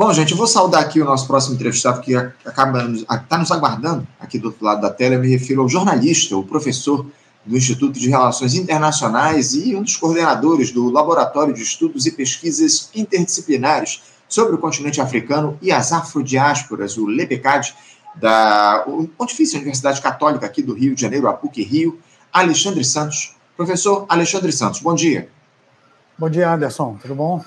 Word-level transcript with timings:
Bom, 0.00 0.14
gente, 0.14 0.32
eu 0.32 0.38
vou 0.38 0.46
saudar 0.46 0.80
aqui 0.80 0.98
o 0.98 1.04
nosso 1.04 1.26
próximo 1.26 1.56
entrevistado 1.56 2.00
que 2.00 2.14
está 2.14 3.36
nos 3.36 3.52
aguardando 3.52 4.08
aqui 4.18 4.38
do 4.38 4.46
outro 4.46 4.64
lado 4.64 4.80
da 4.80 4.88
tela. 4.88 5.16
Eu 5.16 5.20
me 5.20 5.28
refiro 5.28 5.60
ao 5.60 5.68
jornalista, 5.68 6.34
o 6.34 6.42
professor 6.42 7.04
do 7.44 7.54
Instituto 7.54 8.00
de 8.00 8.08
Relações 8.08 8.54
Internacionais 8.54 9.52
e 9.52 9.76
um 9.76 9.82
dos 9.82 9.98
coordenadores 9.98 10.72
do 10.72 10.88
Laboratório 10.88 11.52
de 11.52 11.60
Estudos 11.62 12.06
e 12.06 12.12
Pesquisas 12.12 12.88
Interdisciplinares 12.94 14.00
sobre 14.26 14.54
o 14.54 14.58
continente 14.58 15.02
africano 15.02 15.58
e 15.60 15.70
as 15.70 15.92
afrodiásporas, 15.92 16.96
o 16.96 17.04
LEPECAD, 17.04 17.74
da 18.14 18.86
Pontifícia 19.18 19.58
Universidade 19.58 20.00
Católica 20.00 20.46
aqui 20.46 20.62
do 20.62 20.72
Rio 20.72 20.94
de 20.94 21.00
Janeiro, 21.02 21.28
a 21.28 21.34
PUC 21.34 21.62
Rio, 21.62 21.98
Alexandre 22.32 22.84
Santos. 22.84 23.36
Professor 23.54 24.06
Alexandre 24.08 24.50
Santos, 24.50 24.80
bom 24.80 24.94
dia. 24.94 25.28
Bom 26.18 26.30
dia, 26.30 26.54
Anderson. 26.54 26.96
Tudo 27.02 27.14
bom? 27.14 27.44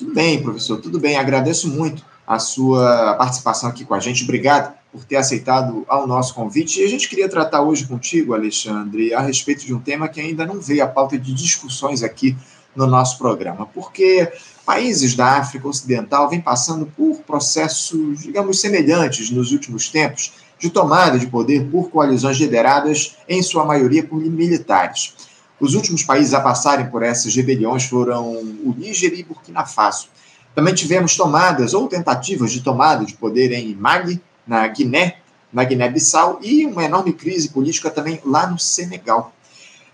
Tudo 0.00 0.14
bem, 0.14 0.42
professor, 0.42 0.80
tudo 0.80 0.98
bem. 0.98 1.18
Agradeço 1.18 1.68
muito 1.68 2.02
a 2.26 2.38
sua 2.38 3.16
participação 3.16 3.68
aqui 3.68 3.84
com 3.84 3.92
a 3.92 4.00
gente. 4.00 4.24
Obrigado 4.24 4.72
por 4.90 5.04
ter 5.04 5.16
aceitado 5.16 5.84
ao 5.86 6.06
nosso 6.06 6.34
convite. 6.34 6.80
E 6.80 6.84
a 6.84 6.88
gente 6.88 7.06
queria 7.06 7.28
tratar 7.28 7.60
hoje 7.60 7.86
contigo, 7.86 8.32
Alexandre, 8.32 9.12
a 9.12 9.20
respeito 9.20 9.66
de 9.66 9.74
um 9.74 9.78
tema 9.78 10.08
que 10.08 10.18
ainda 10.18 10.46
não 10.46 10.58
veio 10.58 10.82
à 10.82 10.86
pauta 10.86 11.18
de 11.18 11.34
discussões 11.34 12.02
aqui 12.02 12.34
no 12.74 12.86
nosso 12.86 13.18
programa, 13.18 13.66
porque 13.66 14.32
países 14.64 15.14
da 15.14 15.36
África 15.36 15.68
Ocidental 15.68 16.30
vêm 16.30 16.40
passando 16.40 16.86
por 16.86 17.20
processos, 17.26 18.22
digamos, 18.22 18.58
semelhantes 18.58 19.30
nos 19.30 19.52
últimos 19.52 19.90
tempos 19.90 20.32
de 20.58 20.70
tomada 20.70 21.18
de 21.18 21.26
poder 21.26 21.68
por 21.70 21.90
coalizões 21.90 22.38
lideradas, 22.38 23.16
em 23.28 23.42
sua 23.42 23.66
maioria, 23.66 24.02
por 24.02 24.18
militares. 24.18 25.12
Os 25.60 25.74
últimos 25.74 26.02
países 26.02 26.32
a 26.32 26.40
passarem 26.40 26.86
por 26.86 27.02
essas 27.02 27.36
rebeliões 27.36 27.84
foram 27.84 28.32
o 28.32 28.74
Níger 28.76 29.12
e 29.12 29.22
Burkina 29.22 29.66
Faso. 29.66 30.08
Também 30.54 30.74
tivemos 30.74 31.16
tomadas 31.16 31.74
ou 31.74 31.86
tentativas 31.86 32.50
de 32.50 32.62
tomada 32.62 33.04
de 33.04 33.14
poder 33.14 33.52
em 33.52 33.74
Mali, 33.74 34.20
na 34.46 34.66
Guiné, 34.66 35.18
na 35.52 35.62
Guiné-Bissau 35.62 36.40
e 36.42 36.64
uma 36.64 36.84
enorme 36.84 37.12
crise 37.12 37.50
política 37.50 37.90
também 37.90 38.20
lá 38.24 38.46
no 38.46 38.58
Senegal. 38.58 39.34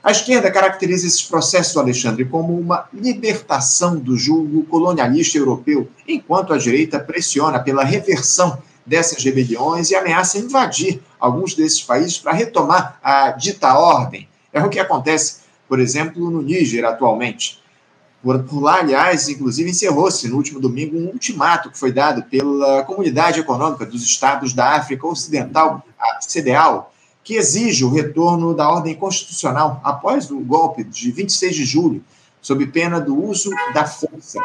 A 0.02 0.12
esquerda 0.12 0.52
caracteriza 0.52 1.04
esses 1.04 1.22
processos, 1.22 1.76
Alexandre, 1.76 2.24
como 2.24 2.56
uma 2.56 2.88
libertação 2.94 3.96
do 3.96 4.16
julgo 4.16 4.62
colonialista 4.64 5.36
europeu, 5.36 5.88
enquanto 6.06 6.52
a 6.52 6.58
direita 6.58 7.00
pressiona 7.00 7.58
pela 7.58 7.82
reversão 7.82 8.62
dessas 8.86 9.24
rebeliões 9.24 9.90
e 9.90 9.96
ameaça 9.96 10.38
invadir 10.38 11.02
alguns 11.18 11.54
desses 11.54 11.82
países 11.82 12.18
para 12.18 12.32
retomar 12.32 13.00
a 13.02 13.32
dita 13.32 13.76
ordem. 13.76 14.28
É 14.52 14.62
o 14.62 14.68
que 14.68 14.78
acontece 14.78 15.45
por 15.68 15.80
exemplo, 15.80 16.30
no 16.30 16.42
Níger 16.42 16.84
atualmente. 16.84 17.62
Por, 18.22 18.42
por 18.44 18.60
lá, 18.60 18.80
aliás, 18.80 19.28
inclusive 19.28 19.70
encerrou-se 19.70 20.28
no 20.28 20.36
último 20.36 20.58
domingo 20.58 20.96
um 20.98 21.08
ultimato 21.08 21.70
que 21.70 21.78
foi 21.78 21.92
dado 21.92 22.22
pela 22.24 22.82
Comunidade 22.84 23.40
Econômica 23.40 23.86
dos 23.86 24.02
Estados 24.02 24.52
da 24.52 24.74
África 24.74 25.06
Ocidental, 25.06 25.86
a 25.98 26.18
CDAO, 26.18 26.92
que 27.22 27.34
exige 27.34 27.84
o 27.84 27.90
retorno 27.90 28.54
da 28.54 28.68
ordem 28.68 28.94
constitucional 28.94 29.80
após 29.84 30.30
o 30.30 30.38
golpe 30.40 30.84
de 30.84 31.10
26 31.10 31.56
de 31.56 31.64
julho, 31.64 32.04
sob 32.40 32.66
pena 32.66 33.00
do 33.00 33.20
uso 33.20 33.50
da 33.74 33.84
força. 33.84 34.40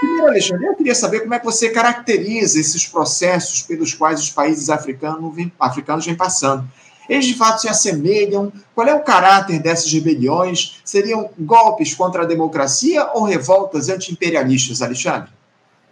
Primeiro, 0.00 0.26
Alexandre, 0.26 0.66
eu 0.66 0.74
queria 0.74 0.94
saber 0.94 1.20
como 1.20 1.34
é 1.34 1.38
que 1.38 1.44
você 1.44 1.70
caracteriza 1.70 2.60
esses 2.60 2.86
processos 2.86 3.62
pelos 3.62 3.94
quais 3.94 4.20
os 4.20 4.30
países 4.30 4.68
africanos 4.68 5.34
vêm, 5.34 5.52
africanos 5.58 6.04
vêm 6.04 6.14
passando. 6.14 6.68
Eles 7.08 7.26
de 7.26 7.34
fato 7.34 7.60
se 7.60 7.68
assemelham? 7.68 8.52
Qual 8.74 8.86
é 8.86 8.94
o 8.94 9.02
caráter 9.02 9.60
dessas 9.60 9.92
rebeliões? 9.92 10.80
Seriam 10.84 11.30
golpes 11.38 11.94
contra 11.94 12.22
a 12.22 12.26
democracia 12.26 13.10
ou 13.14 13.24
revoltas 13.24 13.88
anti-imperialistas, 13.88 14.82
Alexandre? 14.82 15.30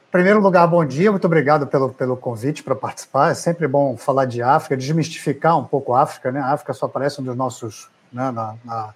Em 0.08 0.12
primeiro 0.12 0.40
lugar, 0.40 0.66
bom 0.66 0.84
dia, 0.84 1.10
muito 1.10 1.24
obrigado 1.24 1.66
pelo, 1.66 1.90
pelo 1.90 2.16
convite 2.16 2.62
para 2.62 2.74
participar. 2.74 3.32
É 3.32 3.34
sempre 3.34 3.66
bom 3.66 3.96
falar 3.96 4.26
de 4.26 4.42
África, 4.42 4.76
desmistificar 4.76 5.58
um 5.58 5.64
pouco 5.64 5.92
a 5.92 6.02
África. 6.02 6.30
Né? 6.30 6.40
A 6.40 6.52
África 6.52 6.72
só 6.72 6.86
aparece 6.86 7.20
dos 7.20 7.36
nossos. 7.36 7.88
Né, 8.12 8.30
na, 8.30 8.54
na, 8.64 8.94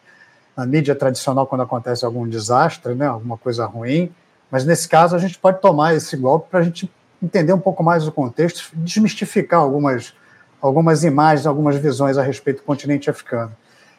na, 0.56 0.64
mídia 0.64 0.94
tradicional 0.94 1.44
quando 1.44 1.62
acontece 1.62 2.04
algum 2.04 2.28
desastre, 2.28 2.94
né, 2.94 3.08
alguma 3.08 3.36
coisa 3.36 3.66
ruim. 3.66 4.12
Mas 4.48 4.64
nesse 4.64 4.88
caso, 4.88 5.16
a 5.16 5.18
gente 5.18 5.36
pode 5.36 5.60
tomar 5.60 5.94
esse 5.94 6.16
golpe 6.16 6.48
para 6.48 6.60
a 6.60 6.62
gente 6.62 6.88
entender 7.20 7.52
um 7.52 7.58
pouco 7.58 7.82
mais 7.82 8.06
o 8.06 8.12
contexto, 8.12 8.70
desmistificar 8.74 9.60
algumas 9.60 10.14
algumas 10.60 11.04
imagens, 11.04 11.46
algumas 11.46 11.76
visões 11.76 12.18
a 12.18 12.22
respeito 12.22 12.58
do 12.58 12.64
continente 12.64 13.08
africano. 13.08 13.54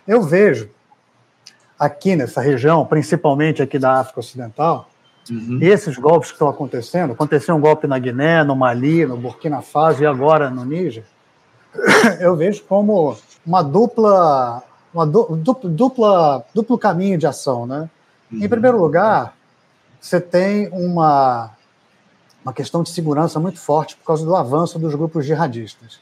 Eu 0.07 0.21
vejo 0.21 0.69
aqui 1.77 2.15
nessa 2.15 2.41
região, 2.41 2.85
principalmente 2.85 3.61
aqui 3.61 3.79
da 3.79 3.99
África 3.99 4.19
Ocidental, 4.19 4.89
uhum. 5.29 5.59
esses 5.61 5.97
golpes 5.97 6.29
que 6.29 6.35
estão 6.35 6.49
acontecendo, 6.49 7.13
aconteceu 7.13 7.55
um 7.55 7.61
golpe 7.61 7.87
na 7.87 7.97
Guiné, 7.97 8.43
no 8.43 8.55
Mali, 8.55 9.05
no 9.05 9.15
Burkina 9.15 9.61
Faso 9.61 10.03
e 10.03 10.05
agora 10.05 10.49
no 10.49 10.65
Níger, 10.65 11.05
eu 12.19 12.35
vejo 12.35 12.63
como 12.63 13.17
uma 13.45 13.61
dupla, 13.61 14.63
uma 14.93 15.05
dupla, 15.05 15.37
dupla 15.69 16.45
duplo 16.53 16.77
caminho 16.77 17.17
de 17.17 17.27
ação, 17.27 17.65
né? 17.65 17.89
Uhum. 18.31 18.43
Em 18.43 18.49
primeiro 18.49 18.79
lugar, 18.79 19.33
você 19.99 20.19
tem 20.19 20.67
uma 20.69 21.51
uma 22.43 22.53
questão 22.53 22.81
de 22.81 22.89
segurança 22.89 23.39
muito 23.39 23.59
forte 23.59 23.95
por 23.97 24.05
causa 24.05 24.25
do 24.25 24.35
avanço 24.35 24.79
dos 24.79 24.95
grupos 24.95 25.25
jihadistas. 25.25 25.99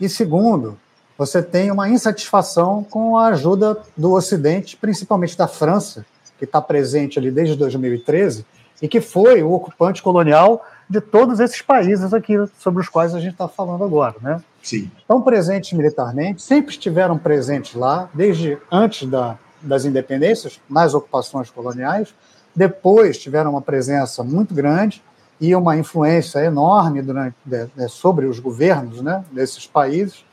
E 0.00 0.08
segundo, 0.08 0.78
você 1.16 1.42
tem 1.42 1.70
uma 1.70 1.88
insatisfação 1.88 2.84
com 2.84 3.16
a 3.16 3.28
ajuda 3.28 3.78
do 3.96 4.12
Ocidente, 4.12 4.76
principalmente 4.76 5.36
da 5.36 5.48
França, 5.48 6.04
que 6.38 6.44
está 6.44 6.60
presente 6.60 7.18
ali 7.18 7.30
desde 7.30 7.56
2013 7.56 8.44
e 8.82 8.88
que 8.88 9.00
foi 9.00 9.42
o 9.42 9.52
ocupante 9.52 10.02
colonial 10.02 10.64
de 10.88 11.00
todos 11.00 11.40
esses 11.40 11.62
países 11.62 12.12
aqui 12.12 12.34
sobre 12.58 12.82
os 12.82 12.88
quais 12.88 13.14
a 13.14 13.20
gente 13.20 13.32
está 13.32 13.48
falando 13.48 13.82
agora, 13.82 14.16
né? 14.20 14.42
Sim. 14.62 14.90
Estão 14.98 15.22
presentes 15.22 15.72
militarmente, 15.72 16.42
sempre 16.42 16.72
estiveram 16.72 17.16
presentes 17.16 17.74
lá, 17.74 18.10
desde 18.12 18.58
antes 18.70 19.08
da, 19.08 19.38
das 19.62 19.84
independências, 19.84 20.60
nas 20.68 20.92
ocupações 20.92 21.50
coloniais, 21.50 22.14
depois 22.54 23.18
tiveram 23.18 23.50
uma 23.50 23.62
presença 23.62 24.22
muito 24.22 24.54
grande 24.54 25.02
e 25.40 25.54
uma 25.54 25.76
influência 25.76 26.38
enorme 26.40 27.02
durante, 27.02 27.36
sobre 27.88 28.26
os 28.26 28.38
governos 28.38 29.02
né, 29.02 29.24
desses 29.30 29.66
países, 29.66 30.24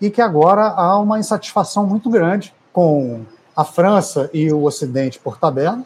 e 0.00 0.10
que 0.10 0.20
agora 0.20 0.68
há 0.68 0.98
uma 0.98 1.18
insatisfação 1.18 1.86
muito 1.86 2.10
grande 2.10 2.52
com 2.72 3.22
a 3.54 3.64
França 3.64 4.28
e 4.32 4.52
o 4.52 4.64
Ocidente 4.64 5.18
por 5.18 5.38
tabela, 5.38 5.84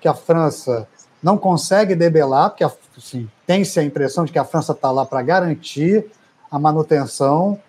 que 0.00 0.08
a 0.08 0.14
França 0.14 0.88
não 1.22 1.38
consegue 1.38 1.94
debelar, 1.94 2.50
porque 2.50 2.64
assim, 2.64 3.28
tem-se 3.46 3.78
a 3.78 3.84
impressão 3.84 4.24
de 4.24 4.32
que 4.32 4.38
a 4.38 4.44
França 4.44 4.72
está 4.72 4.90
lá 4.90 5.06
para 5.06 5.22
garantir 5.22 6.06
a 6.50 6.58
manutenção 6.58 7.60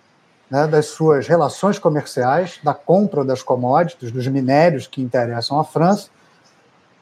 né, 0.50 0.66
das 0.66 0.86
suas 0.86 1.28
relações 1.28 1.78
comerciais, 1.78 2.58
da 2.62 2.74
compra 2.74 3.24
das 3.24 3.42
commodities, 3.42 4.10
dos 4.10 4.26
minérios 4.26 4.86
que 4.86 5.00
interessam 5.00 5.58
à 5.60 5.64
França, 5.64 6.08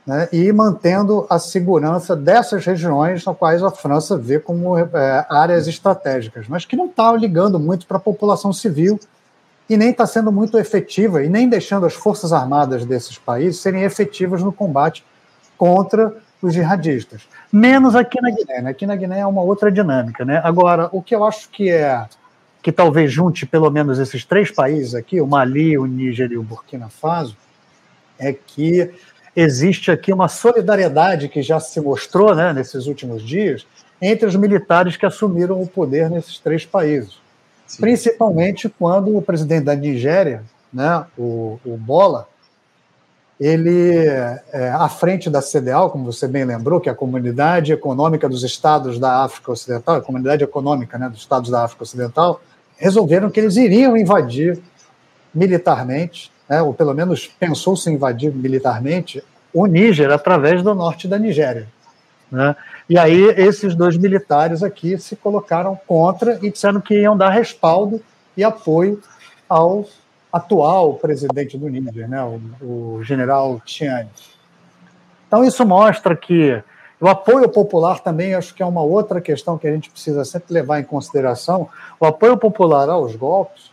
né, 0.06 0.28
e 0.32 0.52
mantendo 0.52 1.26
a 1.30 1.38
segurança 1.38 2.16
dessas 2.16 2.64
regiões, 2.64 3.24
nas 3.24 3.36
quais 3.36 3.62
a 3.62 3.70
França 3.70 4.16
vê 4.16 4.40
como 4.40 4.76
é, 4.76 5.26
áreas 5.28 5.68
estratégicas, 5.68 6.46
mas 6.48 6.64
que 6.64 6.76
não 6.76 6.86
está 6.86 7.12
ligando 7.12 7.58
muito 7.58 7.86
para 7.86 7.96
a 7.96 8.00
população 8.00 8.52
civil 8.52 8.98
e 9.68 9.76
nem 9.76 9.90
está 9.90 10.06
sendo 10.06 10.32
muito 10.32 10.58
efetiva 10.58 11.22
e 11.22 11.28
nem 11.28 11.48
deixando 11.48 11.86
as 11.86 11.94
forças 11.94 12.32
armadas 12.32 12.84
desses 12.84 13.16
países 13.16 13.60
serem 13.60 13.84
efetivas 13.84 14.42
no 14.42 14.52
combate 14.52 15.04
contra 15.56 16.14
os 16.42 16.52
jihadistas. 16.52 17.22
Menos 17.52 17.94
aqui 17.94 18.20
na 18.20 18.30
Guiné. 18.30 18.62
Né? 18.62 18.70
Aqui 18.70 18.86
na 18.86 18.96
Guiné 18.96 19.20
é 19.20 19.26
uma 19.26 19.42
outra 19.42 19.70
dinâmica. 19.70 20.24
Né? 20.24 20.40
Agora, 20.42 20.88
o 20.92 21.00
que 21.00 21.14
eu 21.14 21.24
acho 21.24 21.48
que 21.48 21.70
é 21.70 22.06
que 22.60 22.72
talvez 22.72 23.12
junte 23.12 23.44
pelo 23.44 23.70
menos 23.70 23.98
esses 23.98 24.24
três 24.24 24.50
países 24.50 24.94
aqui, 24.94 25.20
o 25.20 25.26
Mali, 25.26 25.76
o 25.76 25.86
Níger 25.86 26.30
e 26.30 26.38
o 26.38 26.42
Burkina 26.42 26.88
Faso, 26.88 27.36
é 28.18 28.32
que 28.32 28.90
existe 29.34 29.90
aqui 29.90 30.12
uma 30.12 30.28
solidariedade 30.28 31.28
que 31.28 31.42
já 31.42 31.58
se 31.58 31.80
mostrou 31.80 32.34
né, 32.34 32.52
nesses 32.52 32.86
últimos 32.86 33.22
dias 33.22 33.66
entre 34.00 34.26
os 34.26 34.36
militares 34.36 34.96
que 34.96 35.06
assumiram 35.06 35.60
o 35.60 35.66
poder 35.66 36.10
nesses 36.10 36.38
três 36.38 36.66
países. 36.66 37.18
Sim. 37.66 37.80
Principalmente 37.80 38.68
quando 38.68 39.16
o 39.16 39.22
presidente 39.22 39.64
da 39.64 39.74
Nigéria, 39.74 40.42
né, 40.72 41.04
o, 41.16 41.58
o 41.64 41.76
Bola, 41.76 42.28
ele, 43.40 43.96
é, 44.52 44.70
à 44.70 44.88
frente 44.88 45.28
da 45.28 45.40
CDAO, 45.40 45.90
como 45.90 46.04
você 46.04 46.28
bem 46.28 46.44
lembrou, 46.44 46.80
que 46.80 46.88
é 46.88 46.92
a 46.92 46.94
Comunidade 46.94 47.72
Econômica 47.72 48.28
dos 48.28 48.44
Estados 48.44 48.98
da 48.98 49.24
África 49.24 49.50
Ocidental, 49.50 49.96
a 49.96 50.00
Comunidade 50.00 50.44
Econômica 50.44 50.98
né, 50.98 51.08
dos 51.08 51.20
Estados 51.20 51.50
da 51.50 51.64
África 51.64 51.82
Ocidental, 51.82 52.40
resolveram 52.76 53.30
que 53.30 53.40
eles 53.40 53.56
iriam 53.56 53.96
invadir 53.96 54.60
militarmente 55.34 56.30
né, 56.52 56.60
ou 56.60 56.74
pelo 56.74 56.92
menos 56.92 57.26
pensou-se 57.26 57.90
invadir 57.90 58.30
militarmente, 58.30 59.24
o 59.54 59.64
Níger 59.64 60.10
através 60.10 60.62
do 60.62 60.74
norte 60.74 61.08
da 61.08 61.18
Nigéria. 61.18 61.66
Né? 62.30 62.54
E 62.90 62.98
aí 62.98 63.22
esses 63.38 63.74
dois 63.74 63.96
militares 63.96 64.62
aqui 64.62 64.98
se 64.98 65.16
colocaram 65.16 65.80
contra 65.86 66.38
e 66.42 66.50
disseram 66.50 66.78
que 66.78 66.92
iam 66.92 67.16
dar 67.16 67.30
respaldo 67.30 68.02
e 68.36 68.44
apoio 68.44 69.00
ao 69.48 69.86
atual 70.30 70.94
presidente 70.96 71.56
do 71.56 71.70
Níger, 71.70 72.06
né, 72.06 72.22
o, 72.22 72.98
o 72.98 73.02
general 73.02 73.58
Tiani. 73.64 74.10
Então 75.26 75.42
isso 75.42 75.64
mostra 75.64 76.14
que 76.14 76.62
O 77.02 77.08
apoio 77.08 77.48
popular 77.48 77.98
também 77.98 78.32
acho 78.32 78.54
que 78.54 78.62
é 78.62 78.66
uma 78.66 78.80
outra 78.82 79.20
questão 79.20 79.58
que 79.58 79.66
a 79.66 79.72
gente 79.72 79.90
precisa 79.90 80.24
sempre 80.24 80.54
levar 80.54 80.78
em 80.78 80.84
consideração. 80.84 81.68
O 81.98 82.06
apoio 82.06 82.36
popular 82.36 82.88
aos 82.88 83.16
golpes, 83.16 83.71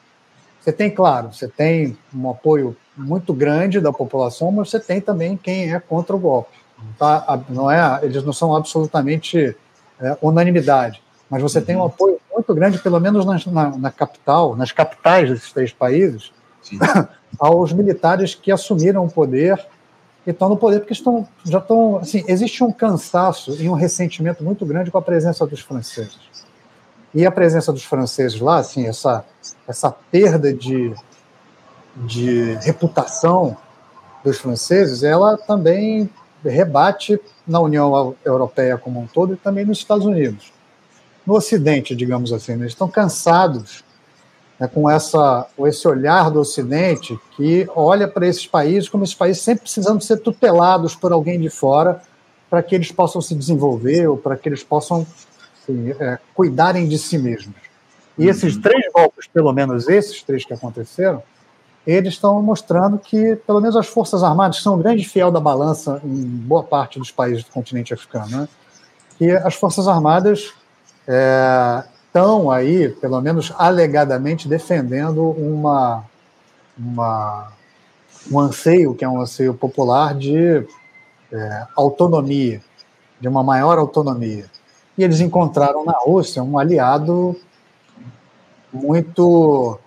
você 0.70 0.74
tem, 0.74 0.92
claro, 0.92 1.34
você 1.34 1.48
tem 1.48 1.98
um 2.14 2.30
apoio 2.30 2.78
muito 2.96 3.34
grande 3.34 3.80
da 3.80 3.92
população, 3.92 4.52
mas 4.52 4.70
você 4.70 4.80
tem 4.80 5.02
também 5.02 5.36
quem 5.36 5.74
é 5.74 5.80
contra 5.80 6.16
o 6.16 6.20
golpe. 6.20 6.58
Tá, 6.98 7.42
não 7.50 7.70
é, 7.70 8.00
eles 8.04 8.24
não 8.24 8.32
são 8.32 8.56
absolutamente 8.56 9.56
é, 10.00 10.18
unanimidade, 10.22 11.02
mas 11.30 11.42
você 11.42 11.60
uhum. 11.60 11.66
tem 11.66 11.76
um 11.76 11.80
uhum. 11.80 11.86
apoio 11.86 12.20
muito 12.32 12.54
grande, 12.54 12.78
pelo 12.80 13.00
menos 13.00 13.26
na, 13.26 13.40
na, 13.52 13.78
na 13.78 13.92
capital, 13.92 14.56
nas 14.56 14.72
capitais 14.72 15.30
desses 15.30 15.52
três 15.52 15.74
países, 15.74 16.32
aos 17.40 17.74
militares 17.74 18.36
que 18.36 18.52
assumiram 18.52 19.06
o 19.06 19.10
poder 19.10 19.60
e 20.26 20.30
estão 20.30 20.48
no 20.48 20.58
poder 20.58 20.80
porque 20.80 20.94
estão, 20.94 21.28
já 21.44 21.58
estão. 21.58 21.98
Assim, 21.98 22.24
existe 22.28 22.64
um 22.64 22.72
cansaço 22.72 23.62
e 23.62 23.68
um 23.68 23.74
ressentimento 23.74 24.44
muito 24.44 24.66
grande 24.66 24.92
com 24.92 24.98
a 24.98 25.02
presença 25.02 25.46
dos 25.48 25.62
franceses. 25.62 26.20
E 27.14 27.26
a 27.26 27.32
presença 27.32 27.74
dos 27.74 27.84
franceses 27.84 28.40
lá, 28.40 28.58
assim, 28.58 28.88
essa, 28.88 29.26
essa 29.68 29.90
perda 29.90 30.54
de, 30.54 30.94
de 31.96 32.54
reputação 32.62 33.58
dos 34.24 34.38
franceses, 34.38 35.04
ela 35.04 35.38
também 35.38 36.10
rebate 36.44 37.20
na 37.48 37.60
União 37.60 38.16
Europeia 38.24 38.78
como 38.78 39.00
um 39.00 39.08
todo 39.08 39.34
e 39.34 39.38
também 39.38 39.66
nos 39.66 39.80
Estados 39.80 40.06
Unidos. 40.06 40.54
No 41.26 41.36
Ocidente, 41.36 41.96
digamos 41.96 42.32
assim, 42.32 42.54
né? 42.54 42.64
eles 42.64 42.74
estão 42.74 42.88
cansados 42.88 43.84
né, 44.60 44.68
com 44.68 44.90
essa, 44.90 45.48
esse 45.60 45.88
olhar 45.88 46.30
do 46.30 46.40
Ocidente 46.40 47.20
que 47.36 47.68
olha 47.76 48.08
para 48.08 48.28
esses 48.28 48.46
países 48.46 48.90
como 48.90 49.04
esses 49.04 49.16
países 49.16 49.42
sempre 49.42 49.64
precisando 49.64 50.02
ser 50.02 50.18
tutelados 50.18 50.96
por 50.96 51.12
alguém 51.12 51.40
de 51.40 51.50
fora 51.50 52.02
para 52.50 52.64
que 52.64 52.74
eles 52.74 52.92
possam 52.92 53.22
se 53.22 53.36
desenvolver 53.36 54.08
ou 54.08 54.18
para 54.18 54.36
que 54.36 54.50
eles 54.50 54.64
possam 54.64 55.06
assim, 55.70 55.96
é, 56.00 56.20
cuidarem 56.34 56.88
de 56.88 56.98
si 56.98 57.18
mesmos. 57.18 57.56
E 58.18 58.24
uhum. 58.24 58.30
esses 58.30 58.58
três 58.58 58.92
golpes, 58.94 59.28
pelo 59.28 59.54
menos 59.54 59.88
esses 59.88 60.22
três 60.24 60.44
que 60.44 60.54
aconteceram, 60.54 61.24
eles 61.86 62.14
estão 62.14 62.42
mostrando 62.42 62.98
que, 62.98 63.36
pelo 63.48 63.62
menos 63.62 63.76
as 63.76 63.88
Forças 63.88 64.24
Armadas, 64.24 64.62
são 64.62 64.76
um 64.76 64.80
grande 64.80 65.08
fiel 65.08 65.32
da 65.32 65.40
balança 65.40 66.02
em 66.04 66.26
boa 66.26 66.64
parte 66.64 67.00
dos 67.00 67.12
países 67.12 67.44
do 67.44 67.52
continente 67.52 67.94
africano, 67.94 68.42
né? 68.42 68.48
que 69.18 69.32
as 69.32 69.56
Forças 69.56 69.88
Armadas 69.88 70.54
é, 71.08 71.84
estão 72.06 72.52
aí, 72.52 72.90
pelo 72.90 73.20
menos 73.22 73.54
alegadamente, 73.58 74.48
defendendo 74.48 75.32
uma, 75.32 76.06
uma, 76.78 77.52
um 78.32 78.40
anseio, 78.40 78.94
que 78.94 79.04
é 79.04 79.10
um 79.10 79.20
anseio 79.20 79.54
popular, 79.54 80.14
de 80.14 80.66
é, 81.32 81.68
autonomia, 81.76 82.62
de 83.20 83.28
uma 83.28 83.44
maior 83.44 83.78
autonomia. 83.78 84.46
E 85.00 85.04
eles 85.04 85.22
encontraram 85.22 85.86
na 85.86 85.98
Rússia 85.98 86.44
um 86.44 86.60
aliado 86.60 87.34
muito, 88.72 89.80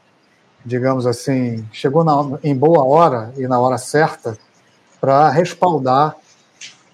digamos 0.64 1.06
assim, 1.06 1.68
chegou 1.70 2.02
na, 2.02 2.38
em 2.42 2.56
boa 2.56 2.82
hora 2.82 3.30
e 3.36 3.46
na 3.46 3.60
hora 3.60 3.76
certa 3.76 4.38
para 4.98 5.28
respaldar 5.28 6.16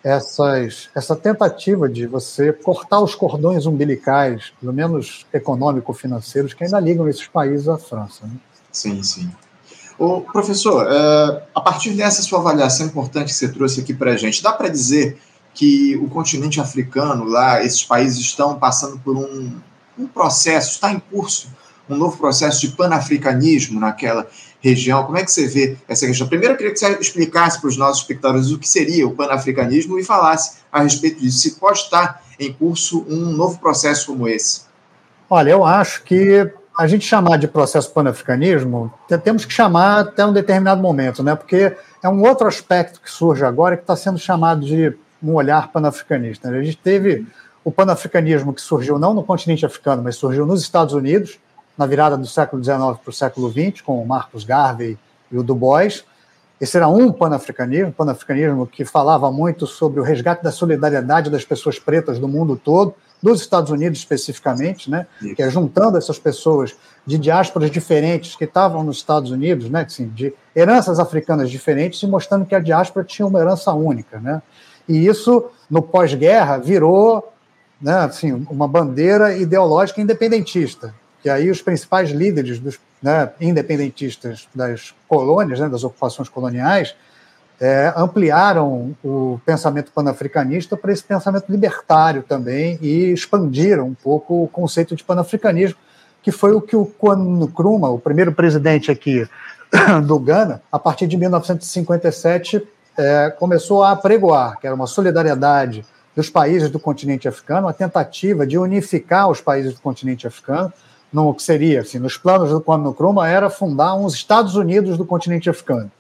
essas, 0.03 0.91
essa 0.97 1.15
tentativa 1.15 1.89
de 1.89 2.09
você 2.09 2.53
cortar 2.53 2.99
os 2.99 3.15
cordões 3.15 3.67
umbilicais, 3.67 4.53
pelo 4.61 4.73
menos 4.73 5.25
econômico-financeiros, 5.33 6.53
que 6.53 6.65
ainda 6.65 6.81
ligam 6.81 7.09
esses 7.09 7.29
países 7.29 7.69
à 7.69 7.79
França. 7.79 8.27
Né? 8.27 8.35
Sim, 8.73 9.01
sim. 9.05 9.31
O 9.97 10.23
professor, 10.23 10.89
é, 10.91 11.43
a 11.55 11.61
partir 11.61 11.93
dessa 11.93 12.21
sua 12.23 12.41
avaliação 12.41 12.87
importante 12.87 13.27
que 13.27 13.35
você 13.35 13.49
trouxe 13.49 13.81
aqui 13.81 13.95
para 13.95 14.11
a 14.11 14.17
gente, 14.17 14.43
dá 14.43 14.53
para 14.53 14.69
dizer 14.69 15.21
que 15.59 15.97
o 15.97 16.09
continente 16.09 16.61
africano, 16.61 17.25
lá, 17.25 17.65
esses 17.65 17.83
países 17.83 18.21
estão 18.21 18.57
passando 18.57 18.97
por 19.01 19.17
um, 19.17 19.51
um 19.99 20.07
processo, 20.07 20.71
está 20.71 20.93
em 20.93 21.01
curso 21.01 21.49
um 21.91 21.97
novo 21.97 22.17
processo 22.17 22.61
de 22.61 22.77
panafricanismo 22.77 23.81
naquela 23.81 24.29
região. 24.61 25.03
Como 25.03 25.19
é 25.19 25.25
que 25.25 25.33
você 25.33 25.49
vê 25.49 25.77
essa 25.89 26.07
questão? 26.07 26.29
Primeiro, 26.29 26.55
eu 26.55 26.57
queria 26.57 26.73
que 26.73 26.79
você 26.79 26.97
explicasse 27.01 27.61
para 27.61 27.67
os 27.67 27.77
nossos 27.77 28.03
espectadores 28.03 28.53
o 28.53 28.59
que 28.59 28.69
seria 28.69 29.05
o 29.05 29.11
panafricanismo 29.11 29.99
e 29.99 30.05
falasse 30.05 30.59
a 30.71 30.83
respeito 30.83 31.21
disso. 31.21 31.41
Se 31.41 31.59
pode 31.59 31.81
estar 31.81 32.23
em 32.39 32.53
curso 32.53 33.05
um 33.09 33.33
novo 33.33 33.59
processo 33.59 34.13
como 34.13 34.29
esse? 34.29 34.61
Olha, 35.29 35.51
eu 35.51 35.65
acho 35.65 36.05
que 36.05 36.49
a 36.79 36.87
gente 36.87 37.05
chamar 37.05 37.37
de 37.37 37.49
processo 37.49 37.91
panafricanismo, 37.91 38.95
temos 39.25 39.45
que 39.45 39.53
chamar 39.53 40.03
até 40.03 40.25
um 40.25 40.33
determinado 40.33 40.81
momento, 40.81 41.21
né? 41.25 41.35
porque 41.35 41.75
é 42.01 42.09
um 42.09 42.23
outro 42.23 42.47
aspecto 42.47 43.01
que 43.01 43.11
surge 43.11 43.45
agora 43.45 43.77
que 43.77 43.83
está 43.83 43.97
sendo 43.97 44.19
chamado 44.19 44.65
de 44.65 44.95
um 45.23 45.35
olhar 45.35 45.71
panafricanista. 45.73 46.49
A 46.49 46.63
gente 46.63 46.77
teve 46.77 47.27
o 47.65 47.71
panafricanismo 47.71 48.55
que 48.55 48.61
surgiu 48.61 48.99
não 48.99 49.13
no 49.13 49.23
continente 49.23 49.67
africano, 49.67 50.03
mas 50.03 50.17
surgiu 50.17 50.47
nos 50.47 50.63
Estados 50.63 50.95
Unidos, 50.95 51.39
na 51.77 51.87
virada 51.87 52.17
do 52.17 52.27
século 52.27 52.63
XIX 52.63 52.79
para 52.79 53.11
o 53.11 53.13
século 53.13 53.51
XX, 53.51 53.81
com 53.83 54.03
o 54.03 54.07
Marcus 54.07 54.45
Garvey 54.45 54.99
e 55.31 55.39
o 55.39 55.43
Du 55.43 55.55
Bois. 55.55 56.05
Esse 56.61 56.77
era 56.77 56.89
um 56.89 57.13
panafricanismo, 57.13 57.93
panafricanismo 57.93 58.67
que 58.67 58.85
falava 58.85 59.31
muito 59.31 59.67
sobre 59.67 60.01
o 60.01 60.03
resgate 60.03 60.43
da 60.43 60.51
solidariedade 60.51 61.31
das 61.31 61.45
pessoas 61.45 61.79
pretas 61.79 62.19
do 62.19 62.27
mundo 62.27 62.57
todo, 62.57 62.95
dos 63.23 63.41
Estados 63.41 63.71
Unidos 63.71 63.99
especificamente, 63.99 64.91
né? 64.91 65.07
que 65.37 65.43
é 65.43 65.51
juntando 65.51 65.99
essas 65.99 66.19
pessoas 66.19 66.75
de 67.07 67.19
diásporas 67.19 67.71
diferentes 67.71 68.35
que 68.35 68.45
estavam 68.45 68.83
nos 68.83 68.99
Estados 68.99 69.31
Unidos, 69.31 69.69
né? 69.69 69.83
assim, 69.83 70.09
de 70.09 70.33
heranças 70.55 70.99
africanas 70.99 71.51
diferentes, 71.51 72.03
e 72.03 72.07
mostrando 72.07 72.47
que 72.47 72.55
a 72.55 72.61
diáspora 72.61 73.05
tinha 73.05 73.27
uma 73.27 73.41
herança 73.41 73.73
única. 73.73 74.19
Né? 74.21 74.41
E 74.89 75.07
isso, 75.07 75.47
no 75.71 75.83
pós-guerra, 75.83 76.59
virou 76.59 77.33
né, 77.81 77.95
assim, 77.99 78.47
uma 78.51 78.67
bandeira 78.67 79.37
ideológica 79.37 80.01
independentista 80.01 80.95
que 81.23 81.29
aí 81.29 81.51
os 81.51 81.61
principais 81.61 82.11
líderes 82.11 82.59
dos 82.59 82.79
né, 83.03 83.31
independentistas 83.41 84.49
das 84.55 84.95
colônias, 85.07 85.61
né, 85.61 85.69
das 85.69 85.85
ocupações 85.85 86.29
coloniais, 86.29 86.95
é, 87.61 87.93
ampliaram 87.97 88.97
o 89.05 89.41
pensamento 89.45 89.91
panafricanista 89.91 90.77
para 90.77 90.93
esse 90.93 91.03
pensamento 91.03 91.51
libertário 91.51 92.23
também 92.23 92.79
e 92.81 93.13
expandiram 93.13 93.87
um 93.87 93.95
pouco 93.95 94.45
o 94.45 94.49
conceito 94.49 94.95
de 94.95 95.03
panafricanismo, 95.03 95.77
que 96.23 96.31
foi 96.31 96.53
o 96.53 96.61
que 96.61 96.77
o 96.77 96.87
Kwame 96.87 97.45
Nkrumah, 97.45 97.91
o 97.91 97.99
primeiro 97.99 98.33
presidente 98.33 98.93
aqui 98.93 99.29
do 100.07 100.19
Ghana, 100.21 100.63
a 100.71 100.79
partir 100.79 101.09
de 101.09 101.17
1957, 101.17 102.63
é, 102.99 103.31
começou 103.31 103.83
a 103.83 103.93
apregoar, 103.93 104.59
que 104.59 104.67
era 104.67 104.75
uma 104.75 104.87
solidariedade 104.87 105.87
dos 106.17 106.29
países 106.29 106.69
do 106.69 106.81
continente 106.81 107.29
africano, 107.29 107.69
uma 107.69 107.73
tentativa 107.73 108.45
de 108.45 108.59
unificar 108.59 109.31
os 109.31 109.41
países 109.41 109.75
do 109.75 109.81
continente 109.81 110.27
africano, 110.27 110.73
no 111.13 111.33
que 111.33 111.43
seria, 111.43 111.81
assim, 111.81 111.99
nos 111.99 112.19
planos 112.19 112.51
do 112.51 112.61
Kwame 112.61 112.89
Nkrumah, 112.89 113.29
era 113.29 113.49
fundar 113.49 113.95
uns 113.95 114.15
Estados 114.15 114.57
Unidos 114.57 114.99
do 114.99 115.07
continente 115.07 115.49
africano. 115.49 115.91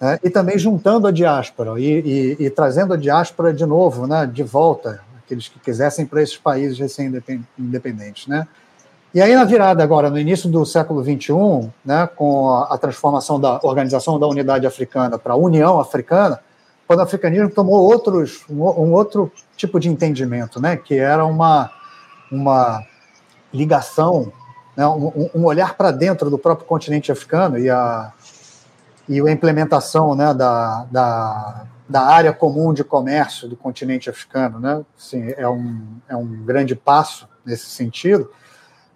É, 0.00 0.18
e 0.22 0.30
também 0.30 0.58
juntando 0.58 1.06
a 1.06 1.10
diáspora 1.10 1.80
e, 1.80 2.36
e, 2.38 2.44
e, 2.46 2.50
trazendo 2.50 2.94
a 2.94 2.96
diáspora 2.96 3.52
de 3.52 3.66
novo, 3.66 4.06
né, 4.06 4.26
de 4.26 4.44
volta, 4.44 5.00
aqueles 5.24 5.48
que 5.48 5.58
quisessem 5.58 6.06
para 6.06 6.22
esses 6.22 6.36
países 6.36 6.78
recém-independentes. 6.78 8.28
Né? 8.28 8.46
E 9.14 9.22
aí, 9.22 9.34
na 9.34 9.44
virada 9.44 9.82
agora, 9.82 10.10
no 10.10 10.18
início 10.18 10.50
do 10.50 10.66
século 10.66 11.02
XXI, 11.02 11.70
né, 11.82 12.06
com 12.14 12.50
a, 12.50 12.74
a 12.74 12.78
transformação 12.78 13.40
da 13.40 13.58
Organização 13.62 14.18
da 14.18 14.26
Unidade 14.26 14.66
Africana 14.66 15.18
para 15.18 15.32
a 15.32 15.36
União 15.36 15.80
Africana, 15.80 16.40
o 16.84 16.88
pan-africanismo 16.88 17.50
tomou 17.50 17.82
outros, 17.82 18.44
um, 18.50 18.62
um, 18.62 18.92
outro 18.92 19.32
tipo 19.56 19.80
de 19.80 19.88
entendimento, 19.88 20.60
né, 20.60 20.76
que 20.76 20.98
era 20.98 21.24
uma, 21.24 21.70
uma 22.30 22.82
ligação, 23.52 24.30
né, 24.76 24.86
um, 24.86 25.30
um 25.34 25.44
olhar 25.44 25.74
para 25.74 25.90
dentro 25.90 26.28
do 26.28 26.38
próprio 26.38 26.66
continente 26.66 27.10
africano 27.10 27.58
e 27.58 27.70
a, 27.70 28.12
e 29.08 29.20
a 29.26 29.32
implementação 29.32 30.14
né, 30.14 30.34
da, 30.34 30.86
da, 30.90 31.64
da 31.88 32.02
área 32.02 32.32
comum 32.32 32.74
de 32.74 32.84
comércio 32.84 33.48
do 33.48 33.56
continente 33.56 34.10
africano. 34.10 34.60
Né? 34.60 34.84
Assim, 34.98 35.32
é, 35.34 35.48
um, 35.48 35.82
é 36.06 36.14
um 36.14 36.26
grande 36.44 36.74
passo 36.74 37.26
nesse 37.44 37.66
sentido. 37.66 38.30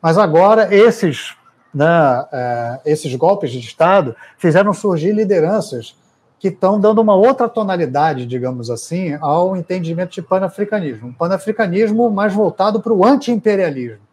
Mas 0.03 0.19
agora, 0.19 0.75
esses, 0.75 1.35
né, 1.73 2.27
é, 2.33 2.81
esses 2.85 3.15
golpes 3.15 3.53
de 3.53 3.61
Estado 3.61 4.17
fizeram 4.37 4.75
surgir 4.75 5.13
lideranças 5.13 5.97
que 6.41 6.49
estão 6.49 6.81
dando 6.81 7.01
uma 7.01 7.15
outra 7.15 7.49
tonalidade, 7.49 8.27
digamos 8.27 8.69
assim, 8.69 9.17
ao 9.21 9.57
entendimento 9.57 10.11
de 10.11 10.21
panafricanismo. 10.21 11.09
Um 11.09 11.13
panafricanismo 11.13 12.11
mais 12.11 12.35
voltado 12.35 12.81
para 12.81 12.93
o 12.93 13.05
anti-imperialismo 13.05 14.13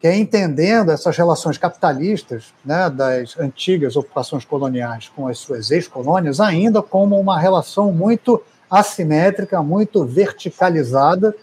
que 0.00 0.06
é 0.06 0.16
entendendo 0.16 0.90
essas 0.90 1.16
relações 1.16 1.56
capitalistas 1.56 2.52
né, 2.64 2.90
das 2.90 3.38
antigas 3.38 3.96
ocupações 3.96 4.44
coloniais 4.44 5.10
com 5.14 5.26
as 5.26 5.38
suas 5.38 5.70
ex-colônias 5.70 6.40
ainda 6.40 6.82
como 6.82 7.18
uma 7.18 7.38
relação 7.38 7.92
muito 7.92 8.42
assimétrica, 8.70 9.62
muito 9.62 10.04
verticalizada 10.04 11.34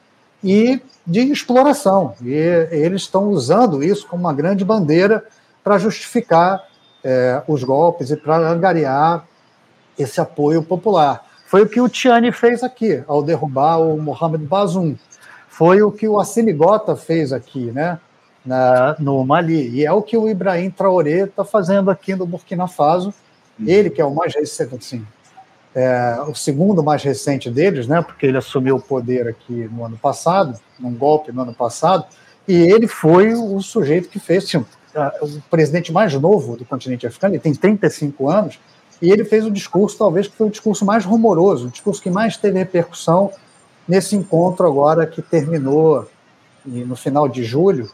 e 0.43 0.81
de 1.05 1.19
exploração. 1.31 2.15
E 2.21 2.33
eles 2.71 3.03
estão 3.03 3.29
usando 3.29 3.83
isso 3.83 4.07
como 4.07 4.23
uma 4.23 4.33
grande 4.33 4.63
bandeira 4.63 5.23
para 5.63 5.77
justificar 5.77 6.63
é, 7.03 7.41
os 7.47 7.63
golpes 7.63 8.11
e 8.11 8.17
para 8.17 8.37
angariar 8.37 9.25
esse 9.97 10.19
apoio 10.19 10.63
popular. 10.63 11.25
Foi 11.45 11.61
o 11.61 11.69
que 11.69 11.79
o 11.79 11.87
Tiani 11.87 12.31
fez 12.31 12.63
aqui, 12.63 13.03
ao 13.07 13.21
derrubar 13.21 13.79
o 13.79 14.01
Mohamed 14.01 14.43
Bazoum. 14.45 14.95
Foi 15.47 15.83
o 15.83 15.91
que 15.91 16.07
o 16.07 16.19
Assimi 16.19 16.51
Gota 16.51 16.95
fez 16.95 17.31
aqui, 17.31 17.71
né? 17.71 17.99
Na, 18.43 18.95
no 18.99 19.23
Mali. 19.23 19.69
E 19.69 19.85
é 19.85 19.91
o 19.91 20.01
que 20.01 20.17
o 20.17 20.27
Ibrahim 20.27 20.71
Traoré 20.71 21.25
está 21.25 21.45
fazendo 21.45 21.91
aqui 21.91 22.15
no 22.15 22.25
Burkina 22.25 22.67
Faso. 22.67 23.13
Uhum. 23.59 23.67
Ele, 23.67 23.89
que 23.89 24.01
é 24.01 24.05
o 24.05 24.13
mais 24.13 24.33
recente, 24.33 24.75
assim, 24.75 25.05
é, 25.75 26.19
o 26.27 26.35
segundo 26.35 26.83
mais 26.83 27.03
recente 27.03 27.49
deles, 27.49 27.87
né? 27.87 28.01
Porque 28.01 28.25
ele 28.25 28.37
assumiu 28.37 28.75
o 28.75 28.81
poder 28.81 29.27
aqui 29.27 29.69
no 29.71 29.85
ano 29.85 29.97
passado, 29.97 30.59
num 30.79 30.93
golpe 30.93 31.31
no 31.31 31.41
ano 31.41 31.53
passado, 31.53 32.05
e 32.47 32.53
ele 32.53 32.87
foi 32.87 33.33
o 33.33 33.59
sujeito 33.61 34.09
que 34.09 34.19
fez, 34.19 34.43
assim, 34.43 34.57
o 34.57 35.41
presidente 35.49 35.91
mais 35.91 36.13
novo 36.13 36.55
do 36.55 36.65
continente 36.65 37.07
africano, 37.07 37.33
ele 37.33 37.41
tem 37.41 37.55
35 37.55 38.29
anos, 38.29 38.59
e 39.01 39.11
ele 39.11 39.25
fez 39.25 39.45
o 39.45 39.51
discurso, 39.51 39.97
talvez 39.97 40.27
que 40.27 40.37
foi 40.37 40.47
o 40.47 40.51
discurso 40.51 40.85
mais 40.85 41.03
rumoroso, 41.03 41.67
o 41.67 41.69
discurso 41.69 42.01
que 42.01 42.09
mais 42.09 42.37
teve 42.37 42.59
repercussão 42.59 43.31
nesse 43.87 44.15
encontro 44.15 44.67
agora 44.67 45.05
que 45.07 45.21
terminou 45.21 46.07
no 46.65 46.95
final 46.95 47.27
de 47.27 47.43
julho, 47.43 47.91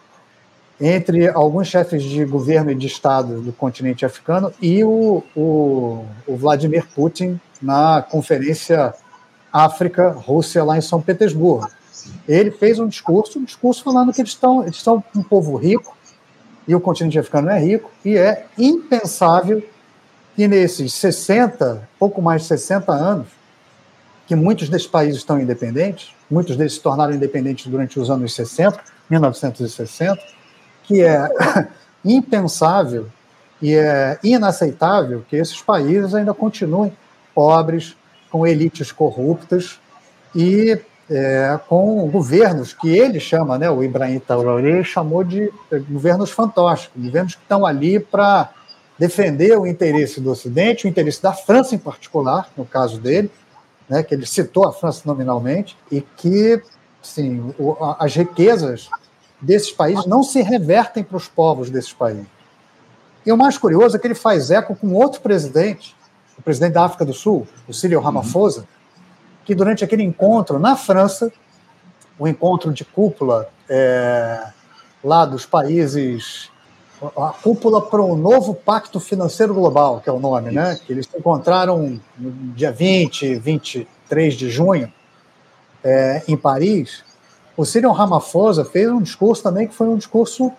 entre 0.80 1.28
alguns 1.28 1.68
chefes 1.68 2.04
de 2.04 2.24
governo 2.26 2.72
e 2.72 2.76
de 2.76 2.88
Estado 2.88 3.42
do 3.42 3.52
continente 3.52 4.06
africano 4.06 4.54
e 4.62 4.84
o, 4.84 5.24
o, 5.36 6.06
o 6.26 6.38
Vladimir 6.38 6.86
Putin 6.96 7.40
na 7.62 8.02
conferência 8.02 8.94
África-Rússia 9.52 10.64
lá 10.64 10.78
em 10.78 10.82
São 10.82 11.02
Petersburgo. 11.02 11.70
Ele 12.28 12.52
fez 12.52 12.80
um 12.80 12.88
discurso, 12.88 13.40
um 13.40 13.44
discurso 13.44 13.84
falando 13.84 14.14
que 14.14 14.22
eles 14.22 14.32
estão, 14.32 14.64
eles 14.64 14.82
são 14.82 15.04
um 15.16 15.24
povo 15.24 15.56
rico 15.58 15.98
e 16.68 16.76
o 16.76 16.80
continente 16.80 17.18
africano 17.18 17.50
é 17.50 17.60
rico 17.60 17.90
e 18.06 18.16
é 18.16 18.46
impensável 18.58 19.64
que 20.36 20.48
nesses 20.48 20.94
60, 20.94 21.88
pouco 21.98 22.22
mais 22.22 22.44
de 22.44 22.48
60 22.48 22.92
anos, 22.92 23.28
que 24.28 24.36
muitos 24.36 24.70
desses 24.70 24.88
países 24.88 25.18
estão 25.18 25.40
independentes, 25.40 26.14
muitos 26.30 26.56
deles 26.56 26.76
se 26.76 26.80
tornaram 26.80 27.14
independentes 27.14 27.66
durante 27.66 28.00
os 28.00 28.10
anos 28.10 28.34
60, 28.36 28.80
1960, 29.10 30.22
que 30.84 31.02
é 31.02 31.28
impensável 32.06 33.08
e 33.62 33.74
é 33.74 34.18
inaceitável 34.24 35.26
que 35.28 35.36
esses 35.36 35.60
países 35.62 36.14
ainda 36.14 36.34
continuem 36.34 36.94
pobres, 37.34 37.96
com 38.32 38.46
elites 38.46 38.92
corruptas 38.92 39.80
e 40.36 40.80
é, 41.10 41.60
com 41.68 42.08
governos 42.10 42.74
que 42.74 42.90
ele 42.90 43.20
chama, 43.20 43.58
né, 43.58 43.70
o 43.70 43.84
Ibrahim 43.84 44.20
Traoré 44.20 44.84
chamou 44.84 45.24
de 45.24 45.52
governos 45.90 46.30
fantásticos, 46.30 47.04
governos 47.04 47.36
que 47.36 47.42
estão 47.42 47.66
ali 47.66 48.00
para 48.00 48.52
defender 48.98 49.58
o 49.58 49.66
interesse 49.66 50.22
do 50.22 50.30
Ocidente, 50.30 50.86
o 50.86 50.90
interesse 50.90 51.24
da 51.24 51.34
França 51.34 51.74
em 51.74 51.80
particular, 51.80 52.52
no 52.56 52.66
caso 52.66 53.00
dele, 53.00 53.32
né, 53.88 54.04
que 54.04 54.14
ele 54.14 54.26
citou 54.26 54.68
a 54.68 54.74
França 54.74 55.02
nominalmente, 55.06 55.76
e 55.92 56.02
que 56.02 56.62
sim, 57.02 57.54
o, 57.58 57.76
as 57.98 58.14
riquezas 58.16 58.90
desses 59.42 59.72
países 59.72 60.06
não 60.06 60.22
se 60.22 60.42
revertem 60.42 61.04
para 61.04 61.18
os 61.18 61.28
povos 61.28 61.70
desses 61.70 61.94
países. 61.94 62.28
E 63.26 63.32
o 63.32 63.38
mais 63.38 63.58
curioso 63.58 63.96
é 63.96 64.00
que 64.00 64.06
ele 64.06 64.16
faz 64.16 64.52
eco 64.52 64.76
com 64.76 64.94
outro 64.94 65.22
presidente, 65.22 65.96
o 66.40 66.42
presidente 66.42 66.74
da 66.74 66.86
África 66.86 67.06
do 67.06 67.14
Sul, 67.14 67.46
o 67.68 67.74
Cyril 67.74 68.00
Ramaphosa, 68.00 68.66
que 69.44 69.54
durante 69.54 69.84
aquele 69.84 70.04
encontro 70.04 70.58
na 70.58 70.76
França, 70.76 71.32
o 72.18 72.28
encontro 72.28 72.74
de 72.74 72.86
cúpula 72.86 73.50
é, 73.70 74.48
lá 75.04 75.26
dos 75.26 75.46
países 75.46 76.50
a 77.18 77.30
cúpula 77.30 77.82
para 77.82 78.02
o 78.02 78.16
novo 78.16 78.54
Pacto 78.54 79.00
Financeiro 79.00 79.54
Global, 79.54 80.02
que 80.02 80.10
é 80.10 80.12
o 80.12 80.20
nome, 80.20 80.52
né? 80.52 80.78
Que 80.86 80.92
eles 80.92 81.08
se 81.10 81.18
encontraram 81.18 82.00
no 82.18 82.32
dia 82.54 82.74
20, 82.74 83.36
23 83.36 84.34
de 84.34 84.50
junho, 84.50 84.92
é, 85.82 86.22
em 86.28 86.36
Paris. 86.36 87.04
O 87.56 87.64
Cyril 87.64 87.92
Ramaphosa 87.92 88.66
fez 88.66 88.90
um 88.90 89.02
discurso 89.02 89.42
também 89.42 89.66
que 89.66 89.74
foi 89.74 89.88
um 89.88 89.96
discurso 89.96 90.52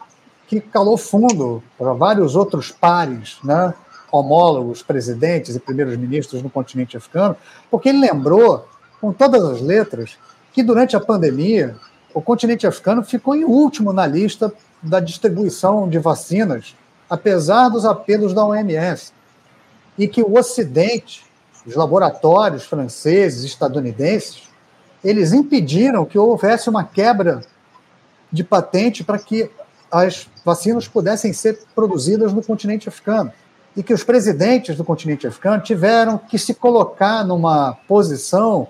que 0.48 0.60
calou 0.60 0.96
fundo 0.96 1.62
para 1.76 1.92
vários 1.92 2.34
outros 2.34 2.72
pares, 2.72 3.36
né? 3.44 3.74
Homólogos, 4.10 4.82
presidentes 4.82 5.54
e 5.54 5.60
primeiros 5.60 5.96
ministros 5.96 6.42
no 6.42 6.50
continente 6.50 6.96
africano, 6.96 7.36
porque 7.70 7.88
ele 7.88 7.98
lembrou, 7.98 8.68
com 9.00 9.12
todas 9.12 9.42
as 9.44 9.60
letras, 9.60 10.18
que 10.52 10.62
durante 10.62 10.96
a 10.96 11.00
pandemia 11.00 11.76
o 12.12 12.20
continente 12.20 12.66
africano 12.66 13.04
ficou 13.04 13.34
em 13.34 13.44
último 13.44 13.92
na 13.92 14.06
lista 14.06 14.52
da 14.82 15.00
distribuição 15.00 15.88
de 15.88 15.98
vacinas, 15.98 16.74
apesar 17.08 17.68
dos 17.68 17.84
apelos 17.84 18.34
da 18.34 18.44
OMS, 18.44 19.12
e 19.96 20.08
que 20.08 20.22
o 20.22 20.38
Ocidente, 20.38 21.24
os 21.66 21.74
laboratórios 21.74 22.64
franceses, 22.64 23.44
estadunidenses, 23.44 24.48
eles 25.04 25.32
impediram 25.32 26.04
que 26.04 26.18
houvesse 26.18 26.68
uma 26.68 26.84
quebra 26.84 27.42
de 28.32 28.44
patente 28.44 29.02
para 29.02 29.18
que 29.18 29.50
as 29.90 30.28
vacinas 30.44 30.86
pudessem 30.86 31.32
ser 31.32 31.60
produzidas 31.74 32.32
no 32.32 32.42
continente 32.42 32.88
africano. 32.88 33.32
E 33.76 33.82
que 33.82 33.94
os 33.94 34.02
presidentes 34.02 34.76
do 34.76 34.84
continente 34.84 35.26
africano 35.26 35.62
tiveram 35.62 36.18
que 36.18 36.38
se 36.38 36.54
colocar 36.54 37.24
numa 37.24 37.74
posição 37.86 38.68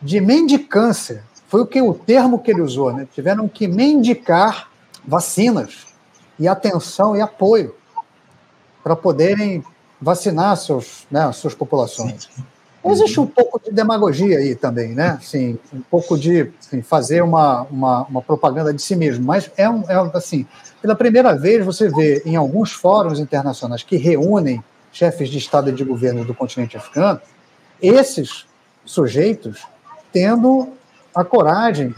de 0.00 0.20
mendicância. 0.20 1.22
Foi 1.46 1.60
o 1.60 1.66
que 1.66 1.82
o 1.82 1.92
termo 1.92 2.38
que 2.38 2.50
ele 2.50 2.62
usou, 2.62 2.92
né? 2.92 3.06
Tiveram 3.12 3.48
que 3.48 3.68
mendicar 3.68 4.68
vacinas 5.06 5.86
e 6.38 6.48
atenção 6.48 7.16
e 7.16 7.20
apoio 7.20 7.74
para 8.82 8.96
poderem 8.96 9.62
vacinar 10.00 10.56
seus, 10.56 11.06
né, 11.10 11.30
suas 11.32 11.54
populações. 11.54 12.30
Existe 12.82 13.20
um 13.20 13.26
pouco 13.26 13.60
de 13.62 13.70
demagogia 13.70 14.38
aí 14.38 14.54
também, 14.54 14.94
né? 14.94 15.18
Assim, 15.20 15.58
um 15.72 15.82
pouco 15.82 16.16
de 16.16 16.50
assim, 16.58 16.80
fazer 16.80 17.22
uma, 17.22 17.62
uma, 17.64 18.02
uma, 18.04 18.22
propaganda 18.22 18.72
de 18.72 18.80
si 18.80 18.96
mesmo, 18.96 19.22
mas 19.22 19.50
é, 19.54 19.68
um, 19.68 19.82
é 19.82 20.10
assim, 20.14 20.46
pela 20.80 20.94
primeira 20.94 21.36
vez 21.36 21.64
você 21.64 21.88
vê 21.88 22.22
em 22.24 22.36
alguns 22.36 22.72
fóruns 22.72 23.18
internacionais 23.18 23.82
que 23.82 23.96
reúnem 23.96 24.62
chefes 24.92 25.28
de 25.28 25.38
Estado 25.38 25.70
e 25.70 25.72
de 25.72 25.84
governo 25.84 26.24
do 26.24 26.34
continente 26.34 26.76
africano, 26.76 27.20
esses 27.80 28.46
sujeitos 28.84 29.64
tendo 30.12 30.68
a 31.14 31.24
coragem 31.24 31.94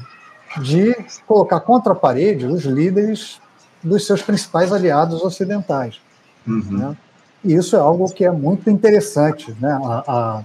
de 0.61 0.95
colocar 1.27 1.61
contra 1.61 1.93
a 1.93 1.97
parede 1.97 2.47
os 2.47 2.65
líderes 2.65 3.41
dos 3.83 4.07
seus 4.07 4.23
principais 4.23 4.73
aliados 4.73 5.23
ocidentais. 5.23 6.01
Uhum. 6.47 6.63
Né? 6.71 6.97
E 7.45 7.55
isso 7.55 7.75
é 7.75 7.79
algo 7.79 8.13
que 8.13 8.25
é 8.25 8.31
muito 8.31 8.69
interessante. 8.71 9.55
Né? 9.59 9.73
A, 9.83 10.45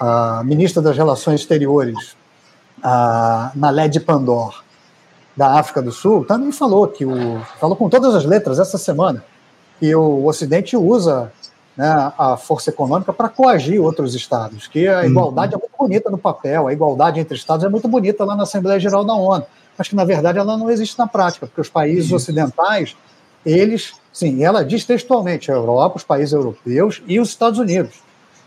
a, 0.00 0.38
a 0.38 0.44
ministra 0.44 0.82
das 0.82 0.96
Relações 0.96 1.40
Exteriores, 1.40 2.16
a 2.82 3.52
Naled 3.54 4.00
Pandor, 4.00 4.62
da 5.36 5.58
África 5.58 5.82
do 5.82 5.92
Sul, 5.92 6.24
também 6.24 6.50
falou 6.50 6.88
que 6.88 7.04
o 7.04 7.40
falou 7.60 7.76
com 7.76 7.88
todas 7.88 8.14
as 8.14 8.24
letras 8.24 8.58
essa 8.58 8.78
semana 8.78 9.22
que 9.78 9.94
o 9.94 10.24
Ocidente 10.24 10.76
usa 10.76 11.30
né, 11.76 12.12
a 12.16 12.36
força 12.36 12.70
econômica 12.70 13.12
para 13.12 13.28
coagir 13.28 13.80
outros 13.82 14.14
estados, 14.14 14.66
que 14.66 14.88
a 14.88 15.00
uhum. 15.00 15.04
igualdade 15.04 15.54
uhum. 15.54 15.58
é 15.58 15.62
muito 15.62 15.76
bonita 15.78 16.10
no 16.10 16.16
papel, 16.16 16.66
a 16.66 16.72
igualdade 16.72 17.20
entre 17.20 17.36
estados 17.36 17.64
é 17.64 17.68
muito 17.68 17.86
bonita 17.86 18.24
lá 18.24 18.34
na 18.34 18.44
Assembleia 18.44 18.80
Geral 18.80 19.04
da 19.04 19.14
ONU, 19.14 19.44
mas 19.76 19.86
que 19.86 19.94
na 19.94 20.04
verdade 20.04 20.38
ela 20.38 20.56
não 20.56 20.70
existe 20.70 20.98
na 20.98 21.06
prática, 21.06 21.46
porque 21.46 21.60
os 21.60 21.68
países 21.68 22.10
uhum. 22.10 22.16
ocidentais, 22.16 22.96
eles, 23.44 23.92
sim, 24.10 24.42
ela 24.42 24.64
diz 24.64 24.86
textualmente, 24.86 25.52
a 25.52 25.54
Europa, 25.54 25.98
os 25.98 26.04
países 26.04 26.32
europeus 26.32 27.02
e 27.06 27.20
os 27.20 27.28
Estados 27.28 27.58
Unidos, 27.58 27.96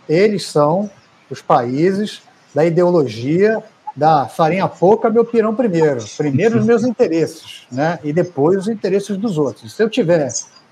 eles 0.07 0.47
são 0.47 0.89
os 1.29 1.39
países 1.39 2.23
da 2.55 2.65
ideologia 2.65 3.63
da 3.99 4.27
farinha 4.27 4.65
pouca, 4.65 5.09
meu 5.09 5.25
pirão 5.25 5.53
primeiro. 5.53 6.01
Primeiro 6.17 6.57
os 6.57 6.65
meus 6.65 6.85
interesses, 6.85 7.67
né? 7.69 7.99
E 8.01 8.13
depois 8.13 8.59
os 8.59 8.67
interesses 8.69 9.17
dos 9.17 9.37
outros. 9.37 9.75
Se 9.75 9.83
eu 9.83 9.89
tiver 9.89 10.25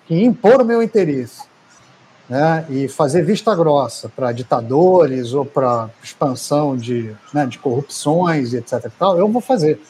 que 0.07 0.23
impor 0.23 0.61
o 0.61 0.65
meu 0.65 0.81
interesse 0.81 1.41
né, 2.29 2.65
e 2.69 2.87
fazer 2.87 3.23
vista 3.23 3.53
grossa 3.53 4.07
para 4.07 4.31
ditadores 4.31 5.33
ou 5.33 5.45
para 5.45 5.89
expansão 6.01 6.77
de, 6.77 7.13
né, 7.33 7.45
de 7.45 7.59
corrupções 7.59 8.53
etc. 8.53 8.85
E 8.85 8.89
tal, 8.91 9.19
eu 9.19 9.27
vou 9.27 9.41
fazer. 9.41 9.81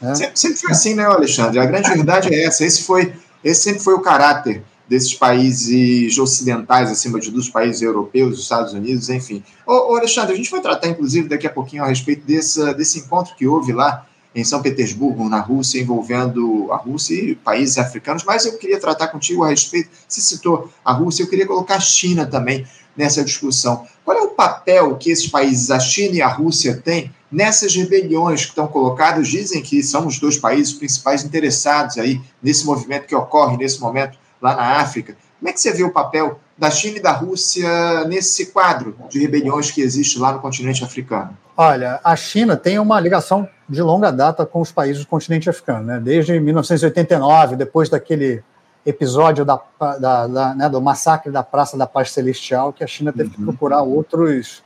Né? 0.00 0.16
Sempre, 0.16 0.38
sempre, 0.40 0.58
foi 0.58 0.70
assim, 0.72 0.94
né, 0.94 1.04
Alexandre? 1.04 1.60
A 1.60 1.66
grande 1.66 1.88
verdade 1.90 2.34
é 2.34 2.44
essa. 2.44 2.64
Esse, 2.64 2.82
foi, 2.82 3.14
esse 3.44 3.62
sempre 3.62 3.80
foi 3.80 3.94
o 3.94 4.00
caráter 4.00 4.64
desses 4.88 5.14
países 5.14 6.18
ocidentais, 6.18 6.90
acima 6.90 7.20
de 7.20 7.26
tudo, 7.26 7.38
os 7.38 7.50
países 7.50 7.82
europeus, 7.82 8.34
os 8.34 8.42
Estados 8.42 8.72
Unidos, 8.72 9.10
enfim. 9.10 9.42
Ô, 9.66 9.92
ô, 9.92 9.96
Alexandre, 9.96 10.32
a 10.32 10.36
gente 10.36 10.50
vai 10.50 10.60
tratar, 10.60 10.88
inclusive, 10.88 11.28
daqui 11.28 11.46
a 11.46 11.50
pouquinho 11.50 11.84
a 11.84 11.86
respeito 11.86 12.24
desse, 12.24 12.74
desse 12.74 13.00
encontro 13.00 13.34
que 13.36 13.46
houve 13.46 13.72
lá 13.72 14.06
em 14.34 14.44
São 14.44 14.62
Petersburgo, 14.62 15.28
na 15.28 15.40
Rússia, 15.40 15.80
envolvendo 15.80 16.68
a 16.70 16.76
Rússia 16.76 17.14
e 17.14 17.34
países 17.34 17.76
africanos, 17.76 18.24
mas 18.24 18.46
eu 18.46 18.56
queria 18.56 18.78
tratar 18.78 19.08
contigo 19.08 19.42
a 19.42 19.48
respeito, 19.48 19.90
se 20.06 20.20
citou 20.20 20.70
a 20.84 20.92
Rússia, 20.92 21.22
eu 21.22 21.28
queria 21.28 21.46
colocar 21.46 21.76
a 21.76 21.80
China 21.80 22.24
também 22.26 22.66
nessa 22.96 23.24
discussão. 23.24 23.86
Qual 24.04 24.16
é 24.16 24.22
o 24.22 24.30
papel 24.30 24.96
que 24.96 25.10
esses 25.10 25.28
países, 25.28 25.70
a 25.70 25.78
China 25.78 26.16
e 26.16 26.22
a 26.22 26.28
Rússia, 26.28 26.80
têm 26.82 27.12
nessas 27.30 27.74
rebeliões 27.74 28.42
que 28.42 28.50
estão 28.50 28.66
colocadas? 28.66 29.28
Dizem 29.28 29.62
que 29.62 29.82
são 29.82 30.06
os 30.06 30.18
dois 30.18 30.36
países 30.36 30.72
principais 30.72 31.24
interessados 31.24 31.98
aí 31.98 32.20
nesse 32.42 32.66
movimento 32.66 33.06
que 33.06 33.14
ocorre 33.14 33.56
nesse 33.56 33.80
momento 33.80 34.18
lá 34.40 34.54
na 34.54 34.80
África. 34.80 35.16
Como 35.38 35.48
é 35.48 35.52
que 35.52 35.60
você 35.60 35.72
vê 35.72 35.84
o 35.84 35.92
papel 35.92 36.40
da 36.56 36.70
China 36.70 36.98
e 36.98 37.00
da 37.00 37.12
Rússia 37.12 38.04
nesse 38.06 38.46
quadro 38.46 38.96
de 39.08 39.20
rebeliões 39.20 39.70
que 39.70 39.80
existe 39.80 40.18
lá 40.18 40.32
no 40.32 40.40
continente 40.40 40.82
africano? 40.82 41.36
Olha, 41.56 42.00
a 42.02 42.16
China 42.16 42.56
tem 42.56 42.78
uma 42.78 42.98
ligação 43.00 43.48
de 43.68 43.82
longa 43.82 44.10
data 44.10 44.46
com 44.46 44.60
os 44.60 44.72
países 44.72 45.04
do 45.04 45.08
continente 45.08 45.48
africano, 45.48 45.84
né? 45.84 46.00
desde 46.00 46.38
1989, 46.38 47.56
depois 47.56 47.88
daquele 47.88 48.42
episódio 48.86 49.44
da, 49.44 49.60
da, 50.00 50.26
da 50.26 50.54
né, 50.54 50.68
do 50.68 50.80
massacre 50.80 51.30
da 51.30 51.42
Praça 51.42 51.76
da 51.76 51.86
Paz 51.86 52.10
Celestial, 52.10 52.72
que 52.72 52.82
a 52.82 52.86
China 52.86 53.12
teve 53.12 53.28
uhum. 53.30 53.34
que 53.34 53.42
procurar 53.42 53.82
outros, 53.82 54.62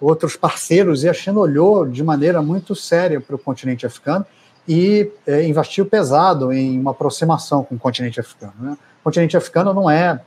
outros 0.00 0.36
parceiros, 0.36 1.04
e 1.04 1.08
a 1.08 1.14
China 1.14 1.40
olhou 1.40 1.86
de 1.86 2.02
maneira 2.02 2.42
muito 2.42 2.74
séria 2.74 3.20
para 3.20 3.34
o 3.34 3.38
continente 3.38 3.86
africano 3.86 4.26
e 4.68 5.10
é, 5.26 5.46
investiu 5.46 5.86
pesado 5.86 6.52
em 6.52 6.78
uma 6.78 6.90
aproximação 6.90 7.64
com 7.64 7.74
o 7.74 7.78
continente 7.78 8.20
africano. 8.20 8.52
Né? 8.58 8.76
O 9.02 9.04
continente 9.04 9.36
africano 9.36 9.74
não 9.74 9.90
é, 9.90 10.20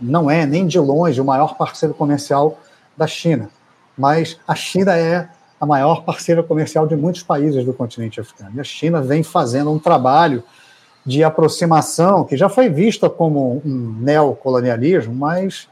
não 0.00 0.30
é 0.30 0.46
nem 0.46 0.66
de 0.66 0.78
longe 0.78 1.20
o 1.20 1.24
maior 1.24 1.56
parceiro 1.56 1.92
comercial 1.92 2.58
da 2.96 3.06
China, 3.06 3.50
mas 3.98 4.38
a 4.46 4.54
China 4.54 4.96
é 4.96 5.28
a 5.60 5.66
maior 5.66 6.02
parceira 6.04 6.42
comercial 6.42 6.86
de 6.86 6.96
muitos 6.96 7.22
países 7.22 7.64
do 7.64 7.72
continente 7.72 8.20
africano. 8.20 8.52
E 8.54 8.60
a 8.60 8.64
China 8.64 9.00
vem 9.00 9.22
fazendo 9.22 9.70
um 9.70 9.78
trabalho 9.78 10.42
de 11.04 11.24
aproximação 11.24 12.24
que 12.24 12.36
já 12.36 12.48
foi 12.48 12.68
vista 12.68 13.10
como 13.10 13.60
um 13.64 13.96
neocolonialismo, 14.00 15.14
mas 15.14 15.68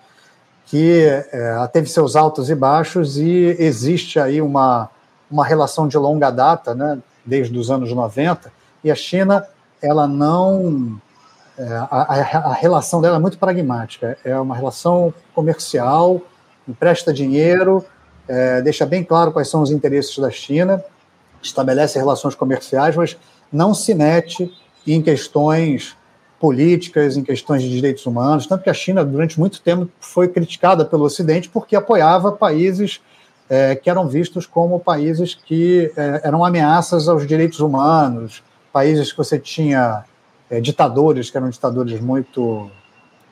que 0.67 1.05
é, 1.33 1.69
teve 1.73 1.89
seus 1.89 2.15
altos 2.15 2.51
e 2.51 2.55
baixos 2.55 3.17
e 3.17 3.57
existe 3.59 4.19
aí 4.21 4.41
uma, 4.41 4.89
uma 5.31 5.45
relação 5.45 5.89
de 5.89 5.97
longa 5.99 6.31
data, 6.31 6.75
né, 6.75 6.99
desde 7.25 7.57
os 7.59 7.71
anos 7.71 7.93
90, 7.93 8.53
e 8.83 8.91
a 8.91 8.95
China 8.95 9.47
ela 9.83 10.07
não 10.07 11.01
é, 11.61 11.75
a, 11.91 12.41
a, 12.47 12.55
relação 12.55 13.03
dela 13.03 13.17
é 13.17 13.19
muito 13.19 13.37
pragmática, 13.37 14.17
é 14.25 14.35
uma 14.39 14.57
relação 14.57 15.13
comercial, 15.35 16.23
empresta 16.67 17.13
dinheiro, 17.13 17.85
é, 18.27 18.63
deixa 18.63 18.87
bem 18.87 19.05
claro 19.05 19.31
quais 19.31 19.49
são 19.49 19.61
os 19.61 19.71
interesses 19.71 20.17
da 20.17 20.31
China, 20.31 20.83
estabelece 21.43 21.99
relações 21.99 22.35
comerciais, 22.35 22.97
mas 22.97 23.15
não 23.53 23.75
se 23.75 23.93
mete 23.93 24.51
em 24.87 25.03
questões 25.03 25.95
políticas, 26.41 27.19
em 27.19 27.23
questões 27.23 27.63
de 27.63 27.69
direitos 27.69 28.07
humanos, 28.07 28.47
tanto 28.47 28.65
que 28.65 28.71
a 28.71 28.75
China, 28.75 29.05
durante 29.05 29.39
muito 29.39 29.61
tempo, 29.61 29.87
foi 30.01 30.29
criticada 30.29 30.83
pelo 30.87 31.05
Ocidente 31.05 31.51
porque 31.51 31.77
apoiava 31.77 32.33
países 32.33 33.03
é, 33.51 33.75
que 33.75 33.91
eram 33.91 34.09
vistos 34.09 34.47
como 34.47 34.81
países 34.81 35.35
que 35.35 35.93
é, 35.95 36.23
eram 36.25 36.43
ameaças 36.43 37.07
aos 37.07 37.27
direitos 37.27 37.61
humanos, 37.61 38.43
países 38.73 39.13
que 39.13 39.19
você 39.19 39.39
tinha 39.39 40.05
é, 40.51 40.61
ditadores 40.61 41.31
que 41.31 41.37
eram 41.37 41.49
ditadores 41.49 42.01
muito 42.01 42.69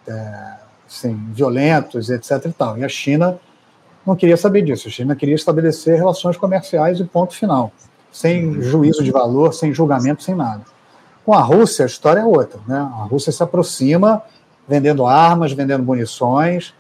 é, 0.07 0.55
assim, 0.87 1.15
violentos, 1.33 2.09
etc. 2.09 2.47
E, 2.47 2.53
tal. 2.53 2.79
e 2.79 2.85
a 2.85 2.89
China 2.89 3.39
não 4.07 4.17
queria 4.17 4.37
saber 4.37 4.63
disso. 4.63 4.89
A 4.89 4.91
China 4.91 5.17
queria 5.17 5.35
estabelecer 5.35 5.97
relações 5.97 6.37
comerciais 6.37 7.01
e 7.01 7.05
ponto 7.05 7.35
final, 7.35 7.73
sem 8.13 8.63
juízo 8.63 9.03
de 9.03 9.11
valor, 9.11 9.53
sem 9.53 9.75
julgamento, 9.75 10.23
sem 10.23 10.35
nada. 10.35 10.63
Com 11.27 11.35
a 11.35 11.41
Rússia, 11.41 11.85
a 11.85 11.87
história 11.87 12.21
é 12.21 12.25
outra. 12.25 12.61
Né? 12.67 12.79
A 12.79 13.05
Rússia 13.05 13.33
se 13.33 13.43
aproxima 13.43 14.23
vendendo 14.67 15.07
armas, 15.07 15.53
vendendo 15.53 15.83
munições, 15.83 16.75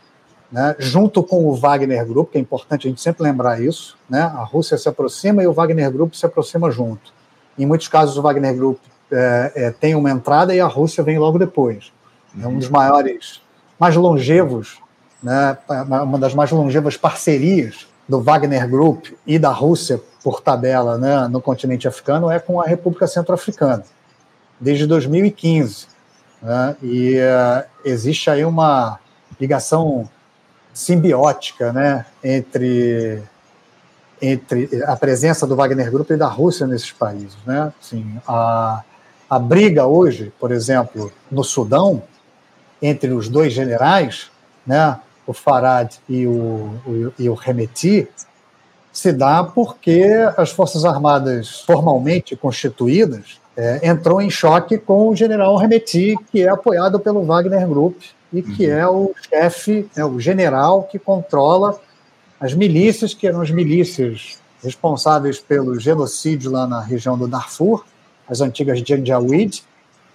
né? 0.50 0.74
junto 0.78 1.22
com 1.22 1.46
o 1.46 1.54
Wagner 1.54 2.06
Group, 2.06 2.32
que 2.32 2.38
é 2.38 2.40
importante 2.40 2.86
a 2.86 2.90
gente 2.90 3.00
sempre 3.00 3.22
lembrar 3.24 3.60
isso. 3.60 3.98
Né? 4.08 4.22
A 4.22 4.44
Rússia 4.44 4.78
se 4.78 4.88
aproxima 4.88 5.42
e 5.42 5.46
o 5.46 5.52
Wagner 5.52 5.90
Group 5.90 6.14
se 6.14 6.24
aproxima 6.24 6.70
junto. 6.70 7.12
Em 7.58 7.66
muitos 7.66 7.88
casos, 7.88 8.16
o 8.16 8.22
Wagner 8.22 8.54
Group 8.56 8.78
é, 9.10 9.52
é, 9.54 9.70
tem 9.70 9.94
uma 9.94 10.10
entrada 10.10 10.54
e 10.54 10.60
a 10.60 10.66
Rússia 10.66 11.02
vem 11.02 11.18
logo 11.18 11.38
depois. 11.38 11.92
É 12.40 12.46
um 12.46 12.58
dos 12.58 12.68
maiores, 12.68 13.40
mais 13.78 13.96
longevos 13.96 14.78
né, 15.22 15.58
uma 16.02 16.18
das 16.18 16.34
mais 16.34 16.50
longevas 16.50 16.96
parcerias 16.96 17.86
do 18.08 18.20
Wagner 18.20 18.68
Group 18.68 19.06
e 19.26 19.38
da 19.38 19.50
Rússia, 19.50 20.00
por 20.22 20.40
tabela, 20.40 20.96
né, 20.96 21.28
no 21.28 21.40
continente 21.40 21.86
africano, 21.86 22.30
é 22.30 22.38
com 22.38 22.60
a 22.60 22.64
República 22.64 23.06
Centro-Africana, 23.06 23.84
desde 24.58 24.86
2015. 24.86 25.86
Né, 26.40 26.76
e 26.82 27.16
uh, 27.16 27.64
existe 27.84 28.30
aí 28.30 28.44
uma 28.44 28.98
ligação 29.40 30.08
simbiótica 30.72 31.72
né, 31.72 32.06
entre, 32.22 33.22
entre 34.22 34.82
a 34.84 34.96
presença 34.96 35.46
do 35.46 35.56
Wagner 35.56 35.90
Group 35.90 36.10
e 36.10 36.16
da 36.16 36.28
Rússia 36.28 36.66
nesses 36.66 36.92
países. 36.92 37.36
Né? 37.44 37.72
Assim, 37.80 38.20
a, 38.26 38.82
a 39.28 39.38
briga 39.38 39.86
hoje, 39.86 40.32
por 40.38 40.52
exemplo, 40.52 41.12
no 41.30 41.44
Sudão, 41.44 42.02
entre 42.80 43.12
os 43.12 43.28
dois 43.28 43.52
generais, 43.52 44.30
né, 44.66 44.98
o 45.26 45.32
Farad 45.32 45.94
e 46.08 46.26
o, 46.26 46.70
o, 46.86 47.12
e 47.18 47.28
o 47.28 47.34
Remeti, 47.34 48.08
se 48.92 49.12
dá 49.12 49.44
porque 49.44 50.04
as 50.36 50.50
Forças 50.50 50.84
Armadas 50.84 51.60
formalmente 51.60 52.34
constituídas 52.34 53.38
é, 53.56 53.88
entrou 53.88 54.22
em 54.22 54.30
choque 54.30 54.78
com 54.78 55.08
o 55.08 55.16
general 55.16 55.56
Remeti, 55.56 56.16
que 56.30 56.42
é 56.42 56.48
apoiado 56.48 56.98
pelo 56.98 57.24
Wagner 57.24 57.66
Group 57.68 58.00
e 58.32 58.40
que 58.40 58.66
uhum. 58.66 58.72
é 58.72 58.88
o 58.88 59.14
chefe, 59.28 59.90
é 59.96 60.04
o 60.04 60.18
general 60.20 60.84
que 60.84 60.98
controla 60.98 61.78
as 62.40 62.54
milícias, 62.54 63.12
que 63.14 63.26
eram 63.26 63.40
as 63.40 63.50
milícias 63.50 64.38
responsáveis 64.62 65.40
pelo 65.40 65.78
genocídio 65.78 66.50
lá 66.50 66.66
na 66.66 66.80
região 66.80 67.18
do 67.18 67.26
Darfur, 67.26 67.84
as 68.28 68.40
antigas 68.40 68.80
Janjaweed, 68.80 69.64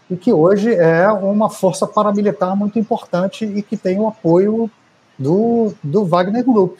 e 0.10 0.16
que 0.16 0.32
hoje 0.32 0.74
é 0.74 1.10
uma 1.12 1.50
força 1.50 1.88
paramilitar 1.88 2.56
muito 2.56 2.78
importante 2.78 3.46
e 3.46 3.62
que 3.62 3.78
tem 3.78 4.00
o 4.00 4.08
apoio 4.08 4.70
do, 5.18 5.74
do 5.82 6.06
Wagner 6.06 6.44
Group. 6.44 6.80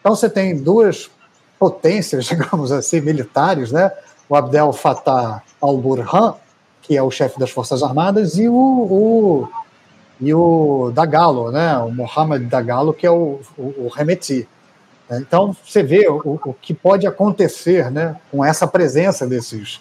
Então 0.00 0.14
você 0.16 0.28
tem 0.28 0.56
duas 0.56 1.10
potências, 1.58 2.24
digamos 2.26 2.72
assim, 2.72 3.00
militares, 3.00 3.70
né? 3.70 3.90
O 4.28 4.34
Abdel 4.34 4.72
Fattah 4.72 5.42
al-Burhan, 5.60 6.34
que 6.80 6.96
é 6.96 7.02
o 7.02 7.10
chefe 7.10 7.38
das 7.38 7.50
Forças 7.50 7.82
Armadas, 7.82 8.36
e 8.38 8.48
o, 8.48 8.54
o, 8.54 9.48
e 10.20 10.34
o 10.34 10.90
Dagalo, 10.92 11.52
né? 11.52 11.76
O 11.78 11.90
Mohamed 11.90 12.46
Dagalo, 12.46 12.92
que 12.92 13.06
é 13.06 13.10
o, 13.10 13.40
o, 13.56 13.84
o 13.84 13.88
Remeti. 13.88 14.48
Então 15.10 15.54
você 15.64 15.82
vê 15.82 16.08
o, 16.08 16.40
o 16.44 16.54
que 16.54 16.72
pode 16.72 17.06
acontecer, 17.06 17.90
né? 17.90 18.16
Com 18.30 18.44
essa 18.44 18.66
presença 18.66 19.26
desses 19.26 19.80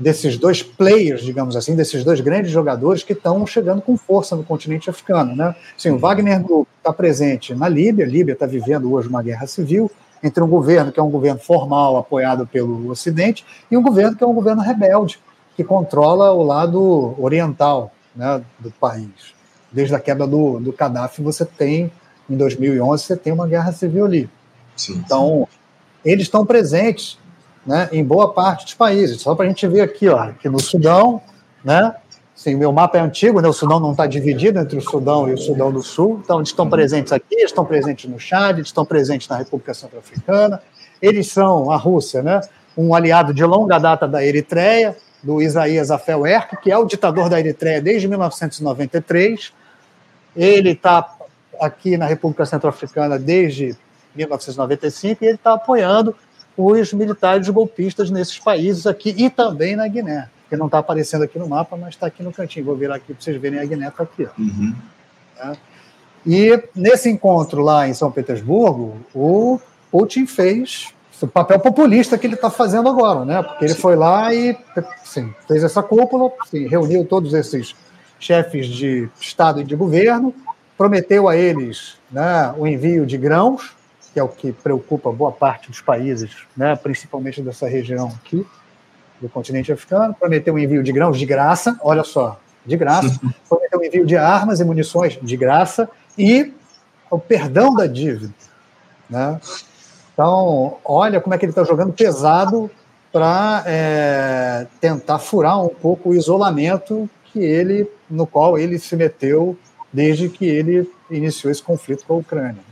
desses 0.00 0.38
dois 0.38 0.62
players, 0.62 1.20
digamos 1.20 1.54
assim, 1.54 1.76
desses 1.76 2.02
dois 2.02 2.20
grandes 2.20 2.50
jogadores 2.50 3.02
que 3.02 3.12
estão 3.12 3.46
chegando 3.46 3.82
com 3.82 3.96
força 3.98 4.34
no 4.34 4.42
continente 4.42 4.88
africano. 4.88 5.36
Né? 5.36 5.54
Sim, 5.76 5.90
o 5.90 5.98
Wagner 5.98 6.42
Group 6.42 6.66
está 6.78 6.90
presente 6.90 7.54
na 7.54 7.68
Líbia, 7.68 8.06
a 8.06 8.08
Líbia 8.08 8.32
está 8.32 8.46
vivendo 8.46 8.90
hoje 8.90 9.08
uma 9.08 9.22
guerra 9.22 9.46
civil 9.46 9.90
entre 10.22 10.42
um 10.42 10.48
governo 10.48 10.90
que 10.90 10.98
é 10.98 11.02
um 11.02 11.10
governo 11.10 11.38
formal 11.38 11.98
apoiado 11.98 12.46
pelo 12.46 12.90
Ocidente 12.90 13.44
e 13.70 13.76
um 13.76 13.82
governo 13.82 14.16
que 14.16 14.24
é 14.24 14.26
um 14.26 14.34
governo 14.34 14.62
rebelde, 14.62 15.20
que 15.54 15.62
controla 15.62 16.32
o 16.32 16.42
lado 16.42 17.14
oriental 17.18 17.92
né, 18.16 18.42
do 18.58 18.70
país. 18.70 19.34
Desde 19.70 19.94
a 19.94 20.00
queda 20.00 20.26
do, 20.26 20.58
do 20.58 20.72
Gaddafi, 20.72 21.22
você 21.22 21.44
tem, 21.44 21.92
em 22.28 22.36
2011, 22.36 23.04
você 23.04 23.16
tem 23.16 23.32
uma 23.32 23.46
guerra 23.46 23.72
civil 23.72 24.06
ali. 24.06 24.30
Sim, 24.76 24.94
então, 25.04 25.46
eles 26.04 26.24
estão 26.24 26.44
presentes 26.44 27.18
né, 27.70 27.88
em 27.92 28.02
boa 28.02 28.32
parte 28.32 28.64
dos 28.64 28.74
países. 28.74 29.22
Só 29.22 29.32
para 29.32 29.44
a 29.44 29.48
gente 29.48 29.64
ver 29.68 29.82
aqui, 29.82 30.08
ó, 30.08 30.18
aqui 30.18 30.48
no 30.48 30.60
Sudão, 30.60 31.22
né? 31.64 31.94
Sim, 32.34 32.56
meu 32.56 32.72
mapa 32.72 32.98
é 32.98 33.00
antigo, 33.00 33.40
né? 33.40 33.46
O 33.46 33.52
Sudão 33.52 33.78
não 33.78 33.92
está 33.92 34.08
dividido 34.08 34.58
entre 34.58 34.76
o 34.76 34.80
Sudão 34.80 35.28
e 35.28 35.34
o 35.34 35.38
Sudão 35.38 35.70
do 35.70 35.80
Sul. 35.80 36.20
Então, 36.24 36.38
eles 36.38 36.48
estão 36.48 36.68
presentes 36.68 37.12
aqui, 37.12 37.26
eles 37.30 37.50
estão 37.50 37.64
presentes 37.64 38.10
no 38.10 38.18
Chad, 38.18 38.56
eles 38.56 38.68
estão 38.68 38.84
presentes 38.84 39.28
na 39.28 39.36
República 39.36 39.72
Centro-Africana. 39.72 40.60
Eles 41.00 41.30
são, 41.30 41.70
a 41.70 41.76
Rússia, 41.76 42.24
né? 42.24 42.40
Um 42.76 42.92
aliado 42.92 43.32
de 43.32 43.44
longa 43.44 43.78
data 43.78 44.08
da 44.08 44.24
Eritreia, 44.24 44.96
do 45.22 45.40
Isaías 45.40 45.92
Afewerki, 45.92 46.56
que 46.56 46.72
é 46.72 46.76
o 46.76 46.86
ditador 46.86 47.28
da 47.28 47.38
Eritreia 47.38 47.80
desde 47.80 48.08
1993. 48.08 49.52
Ele 50.34 50.70
está 50.70 51.08
aqui 51.60 51.96
na 51.96 52.06
República 52.06 52.44
Centro-Africana 52.44 53.16
desde 53.16 53.76
1995 54.16 55.22
e 55.22 55.26
ele 55.28 55.36
está 55.36 55.52
apoiando 55.52 56.16
os 56.60 56.92
militares 56.92 57.48
golpistas 57.48 58.10
nesses 58.10 58.38
países 58.38 58.86
aqui 58.86 59.14
e 59.16 59.30
também 59.30 59.76
na 59.76 59.86
Guiné, 59.88 60.28
que 60.48 60.56
não 60.56 60.66
está 60.66 60.78
aparecendo 60.78 61.24
aqui 61.24 61.38
no 61.38 61.48
mapa, 61.48 61.76
mas 61.76 61.90
está 61.90 62.06
aqui 62.06 62.22
no 62.22 62.32
cantinho. 62.32 62.66
Vou 62.66 62.76
virar 62.76 62.96
aqui 62.96 63.12
para 63.14 63.22
vocês 63.22 63.40
verem 63.40 63.58
a 63.58 63.64
Guiné 63.64 63.88
está 63.88 64.02
aqui. 64.02 64.28
Uhum. 64.38 64.74
É. 65.38 65.52
E 66.26 66.62
nesse 66.74 67.08
encontro 67.08 67.62
lá 67.62 67.88
em 67.88 67.94
São 67.94 68.10
Petersburgo, 68.10 68.98
o 69.14 69.58
Putin 69.90 70.26
fez 70.26 70.92
o 71.20 71.26
papel 71.26 71.58
populista 71.60 72.16
que 72.16 72.26
ele 72.26 72.34
está 72.34 72.50
fazendo 72.50 72.88
agora, 72.88 73.24
né? 73.24 73.42
Porque 73.42 73.64
ele 73.64 73.74
foi 73.74 73.96
lá 73.96 74.32
e 74.32 74.56
assim, 75.02 75.34
fez 75.46 75.62
essa 75.62 75.82
cúpula, 75.82 76.30
assim, 76.40 76.66
reuniu 76.66 77.04
todos 77.04 77.34
esses 77.34 77.74
chefes 78.18 78.66
de 78.66 79.08
Estado 79.20 79.60
e 79.60 79.64
de 79.64 79.74
governo, 79.74 80.34
prometeu 80.76 81.28
a 81.28 81.36
eles 81.36 81.96
né, 82.10 82.54
o 82.56 82.66
envio 82.66 83.04
de 83.04 83.16
grãos 83.18 83.74
que 84.12 84.18
é 84.18 84.22
o 84.22 84.28
que 84.28 84.52
preocupa 84.52 85.12
boa 85.12 85.32
parte 85.32 85.68
dos 85.68 85.80
países, 85.80 86.36
né, 86.56 86.74
principalmente 86.76 87.40
dessa 87.42 87.68
região 87.68 88.08
aqui, 88.08 88.46
do 89.20 89.28
continente 89.28 89.70
africano, 89.70 90.14
prometeu 90.14 90.54
um 90.54 90.58
envio 90.58 90.82
de 90.82 90.92
grãos 90.92 91.18
de 91.18 91.26
graça. 91.26 91.78
Olha 91.82 92.02
só, 92.02 92.40
de 92.64 92.76
graça, 92.76 93.20
prometeu 93.48 93.78
o 93.78 93.84
envio 93.84 94.06
de 94.06 94.16
armas 94.16 94.60
e 94.60 94.64
munições 94.64 95.18
de 95.20 95.36
graça 95.36 95.88
e 96.16 96.52
o 97.10 97.18
perdão 97.18 97.74
da 97.74 97.86
dívida. 97.86 98.32
Né? 99.08 99.40
Então, 100.12 100.78
olha 100.84 101.20
como 101.20 101.34
é 101.34 101.38
que 101.38 101.44
ele 101.44 101.52
está 101.52 101.64
jogando 101.64 101.92
pesado 101.92 102.70
para 103.12 103.64
é, 103.66 104.66
tentar 104.80 105.18
furar 105.18 105.62
um 105.62 105.68
pouco 105.68 106.10
o 106.10 106.14
isolamento 106.14 107.10
que 107.24 107.40
ele, 107.40 107.90
no 108.08 108.26
qual 108.26 108.58
ele 108.58 108.78
se 108.78 108.96
meteu 108.96 109.56
desde 109.92 110.28
que 110.28 110.44
ele 110.44 110.90
iniciou 111.10 111.50
esse 111.50 111.62
conflito 111.62 112.04
com 112.06 112.14
a 112.14 112.16
Ucrânia. 112.18 112.69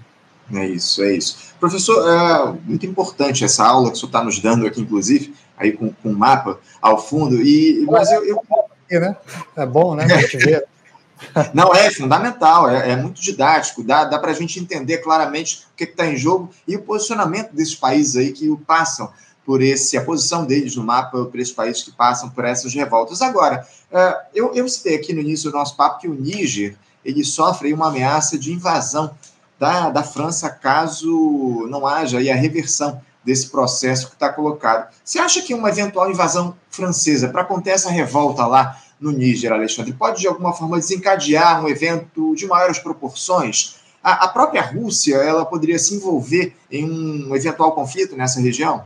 É 0.52 0.66
isso, 0.66 1.02
é 1.02 1.12
isso. 1.12 1.52
Professor, 1.60 2.08
é 2.08 2.52
muito 2.64 2.86
importante 2.86 3.44
essa 3.44 3.64
aula 3.64 3.90
que 3.90 3.96
o 3.96 3.96
senhor 3.96 4.08
está 4.08 4.24
nos 4.24 4.38
dando 4.40 4.66
aqui, 4.66 4.80
inclusive, 4.80 5.34
aí 5.56 5.72
com, 5.72 5.92
um 6.04 6.12
mapa 6.12 6.58
ao 6.80 7.02
fundo. 7.02 7.42
E, 7.42 7.84
mas 7.90 8.10
eu, 8.10 8.24
eu... 8.24 8.42
Né? 8.90 9.16
É 9.56 9.66
bom, 9.66 9.94
né? 9.94 10.04
A 10.04 10.18
gente 10.20 10.38
vê. 10.38 10.64
Não, 11.52 11.74
é 11.74 11.90
fundamental, 11.90 12.70
é, 12.70 12.92
é 12.92 12.96
muito 12.96 13.20
didático, 13.20 13.82
dá, 13.82 14.04
dá 14.04 14.18
para 14.18 14.30
a 14.30 14.34
gente 14.34 14.60
entender 14.60 14.98
claramente 14.98 15.66
o 15.72 15.76
que 15.76 15.84
está 15.84 16.06
em 16.06 16.16
jogo 16.16 16.50
e 16.66 16.76
o 16.76 16.82
posicionamento 16.82 17.52
desses 17.52 17.74
países 17.74 18.16
aí 18.16 18.32
que 18.32 18.48
passam 18.58 19.12
por 19.44 19.60
esse, 19.62 19.96
a 19.96 20.04
posição 20.04 20.44
deles 20.44 20.76
no 20.76 20.84
mapa, 20.84 21.24
por 21.24 21.40
esses 21.40 21.52
países 21.52 21.82
que 21.82 21.90
passam 21.90 22.30
por 22.30 22.44
essas 22.44 22.72
revoltas. 22.72 23.20
Agora, 23.20 23.66
é, 23.90 24.20
eu, 24.34 24.54
eu 24.54 24.68
citei 24.68 24.94
aqui 24.94 25.12
no 25.12 25.20
início 25.20 25.50
do 25.50 25.56
nosso 25.56 25.76
papo 25.76 26.00
que 26.00 26.08
o 26.08 26.14
Níger 26.14 26.76
ele 27.04 27.24
sofre 27.24 27.72
uma 27.72 27.88
ameaça 27.88 28.38
de 28.38 28.52
invasão 28.52 29.14
da, 29.58 29.90
da 29.90 30.02
França 30.02 30.48
caso 30.48 31.66
não 31.68 31.86
haja 31.86 32.18
aí 32.18 32.30
a 32.30 32.34
reversão 32.34 33.00
desse 33.24 33.50
processo 33.50 34.08
que 34.08 34.14
está 34.14 34.32
colocado. 34.32 34.88
Você 35.04 35.18
acha 35.18 35.42
que 35.42 35.52
uma 35.52 35.68
eventual 35.68 36.10
invasão 36.10 36.54
francesa, 36.70 37.28
para 37.28 37.42
acontecer 37.42 37.74
essa 37.74 37.90
revolta 37.90 38.46
lá 38.46 38.78
no 39.00 39.10
Níger, 39.10 39.52
Alexandre, 39.52 39.92
pode 39.92 40.20
de 40.20 40.26
alguma 40.26 40.52
forma 40.52 40.78
desencadear 40.78 41.62
um 41.62 41.68
evento 41.68 42.34
de 42.34 42.46
maiores 42.46 42.78
proporções? 42.78 43.76
A, 44.02 44.24
a 44.24 44.28
própria 44.28 44.62
Rússia, 44.62 45.16
ela 45.16 45.44
poderia 45.44 45.78
se 45.78 45.94
envolver 45.94 46.56
em 46.70 46.88
um 46.88 47.34
eventual 47.34 47.72
conflito 47.72 48.16
nessa 48.16 48.40
região? 48.40 48.84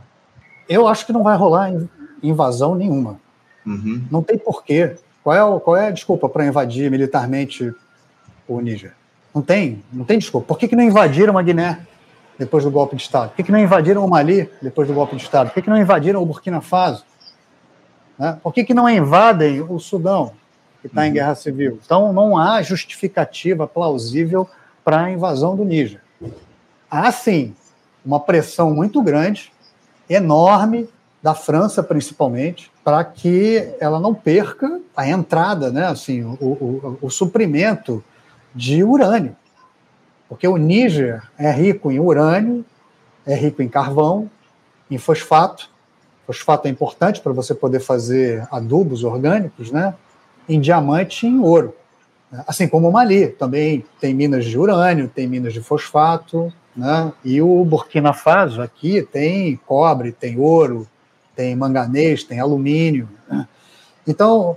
Eu 0.68 0.88
acho 0.88 1.06
que 1.06 1.12
não 1.12 1.22
vai 1.22 1.36
rolar 1.36 1.70
invasão 2.22 2.74
nenhuma. 2.74 3.20
Uhum. 3.64 4.04
Não 4.10 4.22
tem 4.22 4.38
porquê. 4.38 4.96
Qual 5.22 5.36
é, 5.36 5.60
qual 5.60 5.76
é 5.76 5.88
a 5.88 5.92
desculpa 5.92 6.28
para 6.28 6.46
invadir 6.46 6.90
militarmente 6.90 7.72
o 8.48 8.60
Níger? 8.60 8.94
Não 9.34 9.42
tem, 9.42 9.82
não 9.92 10.04
tem 10.04 10.18
desculpa. 10.18 10.46
Por 10.46 10.58
que, 10.58 10.68
que 10.68 10.76
não 10.76 10.84
invadiram 10.84 11.38
a 11.38 11.42
Guiné 11.42 11.80
depois 12.38 12.64
do 12.64 12.70
golpe 12.70 12.96
de 12.96 13.02
Estado? 13.02 13.30
Por 13.30 13.36
que, 13.36 13.42
que 13.44 13.52
não 13.52 13.58
invadiram 13.58 14.04
o 14.04 14.10
Mali 14.10 14.50
depois 14.60 14.86
do 14.88 14.94
golpe 14.94 15.16
de 15.16 15.22
Estado? 15.22 15.48
Por 15.48 15.54
que, 15.54 15.62
que 15.62 15.70
não 15.70 15.78
invadiram 15.78 16.22
o 16.22 16.26
Burkina 16.26 16.60
Faso? 16.60 17.04
Né? 18.18 18.38
Por 18.42 18.52
que, 18.52 18.64
que 18.64 18.74
não 18.74 18.88
invadem 18.88 19.60
o 19.62 19.78
Sudão, 19.78 20.32
que 20.80 20.86
está 20.86 21.02
uhum. 21.02 21.06
em 21.06 21.12
guerra 21.12 21.34
civil? 21.34 21.78
Então, 21.84 22.12
não 22.12 22.36
há 22.36 22.62
justificativa 22.62 23.66
plausível 23.66 24.48
para 24.84 25.02
a 25.02 25.10
invasão 25.10 25.56
do 25.56 25.64
Níger. 25.64 26.00
Há, 26.90 27.10
sim, 27.10 27.54
uma 28.04 28.20
pressão 28.20 28.74
muito 28.74 29.00
grande, 29.00 29.52
enorme, 30.08 30.88
da 31.22 31.34
França, 31.34 31.82
principalmente, 31.82 32.70
para 32.82 33.04
que 33.04 33.72
ela 33.78 34.00
não 34.00 34.12
perca 34.12 34.80
a 34.96 35.08
entrada, 35.08 35.70
né, 35.70 35.86
assim, 35.86 36.24
o, 36.24 36.36
o, 36.40 36.98
o 37.00 37.10
suprimento 37.10 38.02
de 38.54 38.82
urânio. 38.82 39.36
Porque 40.28 40.46
o 40.48 40.56
Níger 40.56 41.22
é 41.38 41.50
rico 41.50 41.90
em 41.90 42.00
urânio, 42.00 42.64
é 43.26 43.34
rico 43.34 43.62
em 43.62 43.68
carvão, 43.68 44.30
em 44.90 44.98
fosfato. 44.98 45.70
Fosfato 46.26 46.68
é 46.68 46.70
importante 46.70 47.20
para 47.20 47.32
você 47.32 47.54
poder 47.54 47.80
fazer 47.80 48.46
adubos 48.50 49.04
orgânicos, 49.04 49.70
né? 49.70 49.94
Em 50.48 50.60
diamante 50.60 51.26
e 51.26 51.28
em 51.28 51.38
ouro. 51.40 51.74
Assim 52.46 52.66
como 52.66 52.88
o 52.88 52.92
Mali, 52.92 53.28
também 53.28 53.84
tem 54.00 54.14
minas 54.14 54.46
de 54.46 54.58
urânio, 54.58 55.06
tem 55.06 55.26
minas 55.26 55.52
de 55.52 55.60
fosfato, 55.60 56.52
né? 56.74 57.12
E 57.22 57.42
o 57.42 57.64
Burkina 57.64 58.14
Faso 58.14 58.62
aqui 58.62 59.02
tem 59.02 59.60
cobre, 59.66 60.12
tem 60.12 60.38
ouro, 60.38 60.88
tem 61.36 61.54
manganês, 61.54 62.24
tem 62.24 62.40
alumínio. 62.40 63.08
Né? 63.28 63.46
Então, 64.06 64.56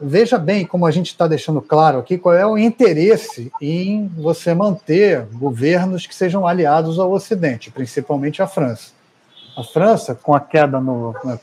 veja 0.00 0.38
bem 0.38 0.66
como 0.66 0.86
a 0.86 0.90
gente 0.90 1.06
está 1.06 1.26
deixando 1.26 1.60
claro 1.60 1.98
aqui 1.98 2.18
qual 2.18 2.34
é 2.34 2.46
o 2.46 2.58
interesse 2.58 3.50
em 3.60 4.08
você 4.08 4.54
manter 4.54 5.26
governos 5.32 6.06
que 6.06 6.14
sejam 6.14 6.46
aliados 6.46 6.98
ao 6.98 7.12
Ocidente, 7.12 7.70
principalmente 7.70 8.42
a 8.42 8.46
França. 8.46 8.92
A 9.56 9.62
França, 9.62 10.14
com 10.14 10.34
a 10.34 10.40
queda 10.40 10.80
no. 10.80 11.14
Né, 11.24 11.38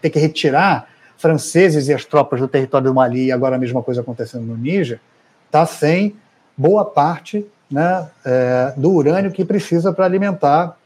ter 0.00 0.10
que 0.10 0.18
retirar 0.18 0.88
franceses 1.16 1.88
e 1.88 1.94
as 1.94 2.04
tropas 2.04 2.40
do 2.40 2.48
território 2.48 2.88
do 2.88 2.94
Mali, 2.94 3.26
e 3.26 3.32
agora 3.32 3.56
a 3.56 3.58
mesma 3.58 3.82
coisa 3.82 4.00
acontecendo 4.00 4.44
no 4.44 4.56
Níger, 4.56 5.00
está 5.46 5.64
sem 5.66 6.16
boa 6.56 6.84
parte 6.84 7.46
né, 7.70 8.08
é, 8.24 8.74
do 8.76 8.90
urânio 8.90 9.30
que 9.30 9.44
precisa 9.44 9.92
para 9.92 10.04
alimentar 10.04 10.76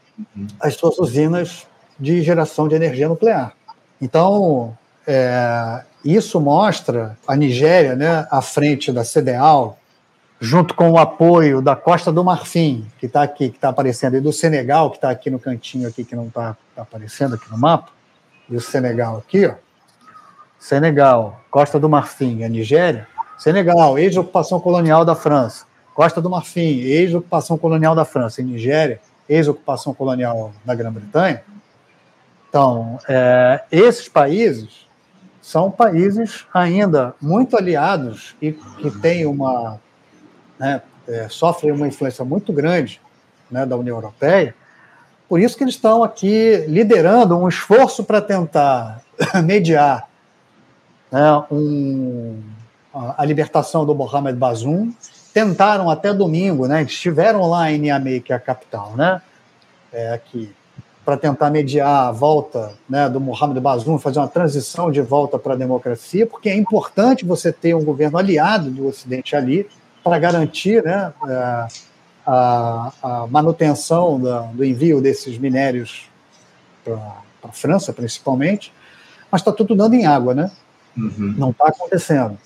as 0.59 0.75
suas 0.75 0.97
usinas 0.99 1.67
de 1.99 2.21
geração 2.21 2.67
de 2.67 2.75
energia 2.75 3.07
nuclear. 3.07 3.53
Então, 4.01 4.77
é, 5.07 5.83
isso 6.03 6.39
mostra 6.39 7.17
a 7.27 7.35
Nigéria 7.35 7.95
né, 7.95 8.27
à 8.29 8.41
frente 8.41 8.91
da 8.91 9.03
CDAO, 9.03 9.77
junto 10.39 10.73
com 10.75 10.91
o 10.91 10.97
apoio 10.97 11.61
da 11.61 11.75
Costa 11.75 12.11
do 12.11 12.23
Marfim, 12.23 12.85
que 12.99 13.05
está 13.05 13.23
aqui, 13.23 13.49
que 13.49 13.55
está 13.55 13.69
aparecendo, 13.69 14.17
e 14.17 14.21
do 14.21 14.33
Senegal, 14.33 14.89
que 14.91 14.97
está 14.97 15.09
aqui 15.09 15.29
no 15.29 15.39
cantinho 15.39 15.87
aqui, 15.87 16.03
que 16.03 16.15
não 16.15 16.27
está 16.27 16.55
tá 16.75 16.81
aparecendo 16.81 17.35
aqui 17.35 17.49
no 17.49 17.57
mapa, 17.57 17.89
e 18.49 18.55
o 18.55 18.61
Senegal 18.61 19.17
aqui, 19.17 19.45
ó. 19.45 19.53
Senegal, 20.59 21.41
Costa 21.51 21.79
do 21.79 21.87
Marfim, 21.87 22.43
a 22.43 22.49
Nigéria. 22.49 23.07
Senegal, 23.37 23.99
ex-ocupação 23.99 24.59
colonial 24.59 25.05
da 25.05 25.15
França. 25.15 25.65
Costa 25.93 26.21
do 26.21 26.29
Marfim, 26.29 26.79
ex-ocupação 26.79 27.57
colonial 27.57 27.93
da 27.93 28.03
França. 28.03 28.41
E 28.41 28.43
Nigéria, 28.43 28.99
ex-ocupação 29.29 29.93
colonial 29.93 30.51
da 30.63 30.73
Grã-Bretanha. 30.73 31.43
Então, 32.49 32.99
é, 33.07 33.63
esses 33.71 34.07
países 34.07 34.87
são 35.45 35.69
países 35.69 36.43
ainda 36.51 37.13
muito 37.21 37.55
aliados 37.55 38.35
e 38.41 38.51
que 38.51 38.89
têm 38.99 39.27
uma 39.27 39.79
né, 40.57 40.81
é, 41.07 41.29
sofrem 41.29 41.71
uma 41.71 41.87
influência 41.87 42.25
muito 42.25 42.51
grande 42.51 42.99
né, 43.51 43.63
da 43.63 43.77
União 43.77 43.95
Europeia. 43.95 44.55
Por 45.29 45.39
isso 45.39 45.55
que 45.55 45.63
eles 45.63 45.75
estão 45.75 46.03
aqui 46.03 46.65
liderando 46.67 47.37
um 47.37 47.47
esforço 47.47 48.03
para 48.03 48.21
tentar 48.21 49.01
mediar 49.45 50.09
né, 51.11 51.43
um, 51.51 52.41
a, 52.91 53.23
libertação 53.23 53.85
do 53.85 53.93
Mohamed 53.93 54.39
Bazoum. 54.39 54.91
Tentaram 55.31 55.91
até 55.91 56.11
domingo, 56.11 56.67
né, 56.67 56.81
estiveram 56.81 57.47
lá 57.47 57.71
em 57.71 57.77
Niamey, 57.77 58.19
que 58.19 58.33
é 58.33 58.35
a 58.35 58.39
capital, 58.39 58.95
né, 58.95 59.21
é, 59.93 60.11
aqui 60.11 60.51
para 61.05 61.15
tentar 61.15 61.51
mediar 61.51 62.07
a 62.07 62.11
volta 62.11 62.73
né, 62.89 63.07
do 63.07 63.19
Mohamed 63.19 63.59
Bazoum, 63.59 63.99
fazer 63.99 64.17
uma 64.17 64.27
transição 64.27 64.91
de 64.91 65.01
volta 65.01 65.37
para 65.37 65.53
a 65.53 65.55
democracia, 65.55 66.25
porque 66.25 66.49
é 66.49 66.55
importante 66.55 67.23
você 67.23 67.53
ter 67.53 67.75
um 67.75 67.85
governo 67.85 68.17
aliado 68.17 68.71
do 68.71 68.87
Ocidente 68.87 69.35
ali 69.35 69.69
para 70.03 70.17
garantir 70.17 70.83
né, 70.83 71.13
é, 71.27 71.67
a, 72.25 72.91
a, 73.03 73.27
manutenção 73.27 74.19
da, 74.19 74.39
do 74.41 74.65
envio 74.65 74.99
desses 74.99 75.37
minérios 75.37 76.09
para 76.83 76.95
a 77.43 77.51
França, 77.51 77.93
principalmente, 77.93 78.73
mas 79.29 79.41
está 79.41 79.51
tudo 79.51 79.75
dando 79.75 79.93
em 79.93 80.07
água, 80.07 80.33
né? 80.33 80.51
Uhum. 80.97 81.35
Não 81.37 81.49
está 81.51 81.67
acontecendo. 81.67 82.37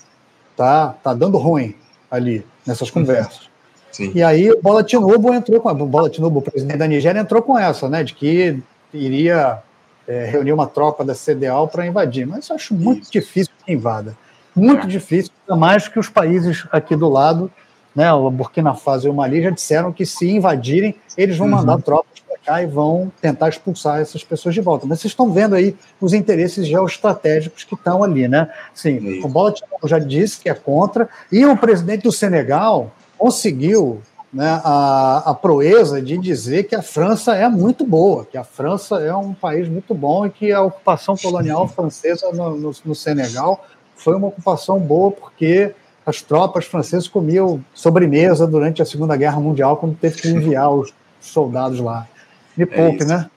Está 0.52 0.90
tá 1.02 1.14
dando 1.14 1.38
ruim 1.38 1.76
ali 2.12 2.46
nessas 2.66 2.90
conversas. 2.92 3.49
Sim. 3.92 4.12
E 4.14 4.24
aí 4.24 4.52
o 4.52 4.62
Bola 4.62 4.84
Tinubu 4.84 5.34
entrou 5.34 5.60
com 5.60 5.70
a, 5.70 5.74
o 5.74 5.86
Bola 5.86 6.10
Tinubu, 6.10 6.40
o 6.40 6.42
presidente 6.42 6.78
da 6.78 6.88
Nigéria, 6.88 7.20
entrou 7.20 7.42
com 7.42 7.58
essa, 7.58 7.90
né, 7.90 8.04
de 8.04 8.14
que 8.14 8.62
iria 8.94 9.60
é, 10.08 10.26
reunir 10.26 10.54
uma 10.54 10.68
tropa 10.68 11.04
da 11.04 11.14
CDAO 11.14 11.68
para 11.68 11.86
invadir. 11.86 12.26
Mas 12.26 12.50
eu 12.50 12.56
acho 12.56 12.74
muito 12.74 13.04
Isso. 13.04 13.12
difícil 13.12 13.54
que 13.66 13.72
invada. 13.72 14.18
Muito 14.56 14.86
é. 14.86 14.90
difícil, 14.90 15.32
ainda 15.48 15.60
mais 15.60 15.88
que 15.88 16.00
os 16.00 16.10
países 16.10 16.66
aqui 16.72 16.96
do 16.96 17.08
lado, 17.08 17.52
né, 17.96 18.12
o 18.12 18.30
Burkina 18.30 18.74
Faso 18.74 19.08
e 19.08 19.10
o 19.10 19.14
Mali, 19.14 19.42
já 19.42 19.50
disseram 19.50 19.92
que 19.92 20.06
se 20.06 20.30
invadirem, 20.30 20.96
eles 21.18 21.38
vão 21.38 21.48
uhum. 21.48 21.56
mandar 21.56 21.82
tropas 21.82 22.20
para 22.28 22.38
cá 22.38 22.64
e 22.64 22.66
vão 22.66 23.12
tentar 23.22 23.50
expulsar 23.50 24.00
essas 24.00 24.24
pessoas 24.24 24.56
de 24.56 24.62
volta. 24.62 24.88
Mas 24.88 25.00
vocês 25.00 25.12
estão 25.12 25.32
vendo 25.32 25.56
aí 25.56 25.76
os 26.02 26.14
interesses 26.14 26.66
geoestratégicos 26.68 27.64
que 27.64 27.76
estão 27.76 28.04
ali, 28.04 28.28
né? 28.28 28.50
Sim, 28.74 29.22
o 29.24 29.28
Bola 29.28 29.52
Tinubu 29.52 29.88
já 29.88 30.00
disse 30.00 30.40
que 30.40 30.50
é 30.50 30.54
contra, 30.54 31.08
e 31.32 31.46
o 31.46 31.56
presidente 31.56 32.04
do 32.04 32.12
Senegal 32.12 32.92
conseguiu 33.20 34.02
né, 34.32 34.62
a, 34.64 35.24
a 35.26 35.34
proeza 35.34 36.02
de 36.02 36.18
dizer 36.18 36.64
que 36.64 36.76
a 36.76 36.82
França 36.82 37.36
é 37.36 37.50
muito 37.50 37.86
boa, 37.86 38.26
que 38.26 38.38
a 38.38 38.44
França 38.44 39.00
é 39.00 39.14
um 39.14 39.34
país 39.34 39.68
muito 39.68 39.94
bom 39.94 40.26
e 40.26 40.30
que 40.30 40.52
a 40.52 40.62
ocupação 40.62 41.18
colonial 41.18 41.68
francesa 41.70 42.32
no, 42.32 42.56
no, 42.56 42.72
no 42.86 42.96
Senegal 42.96 43.66
foi 43.96 44.16
uma 44.16 44.28
ocupação 44.28 44.80
boa 44.80 45.12
porque 45.12 45.76
as 46.06 46.22
tropas 46.22 46.66
francesas 46.66 47.08
comiam 47.08 47.64
sobremesa 47.74 48.48
durante 48.48 48.82
a 48.82 48.86
Segunda 48.86 49.16
Guerra 49.16 49.40
Mundial 49.40 49.78
quando 49.78 49.96
teve 49.96 50.22
que 50.22 50.30
enviar 50.30 50.72
os 50.72 50.94
soldados 51.20 51.80
lá. 51.80 52.08
Me 52.56 52.64
é 52.64 52.66
poupe, 52.66 53.04
é 53.04 53.06
né? 53.06 53.30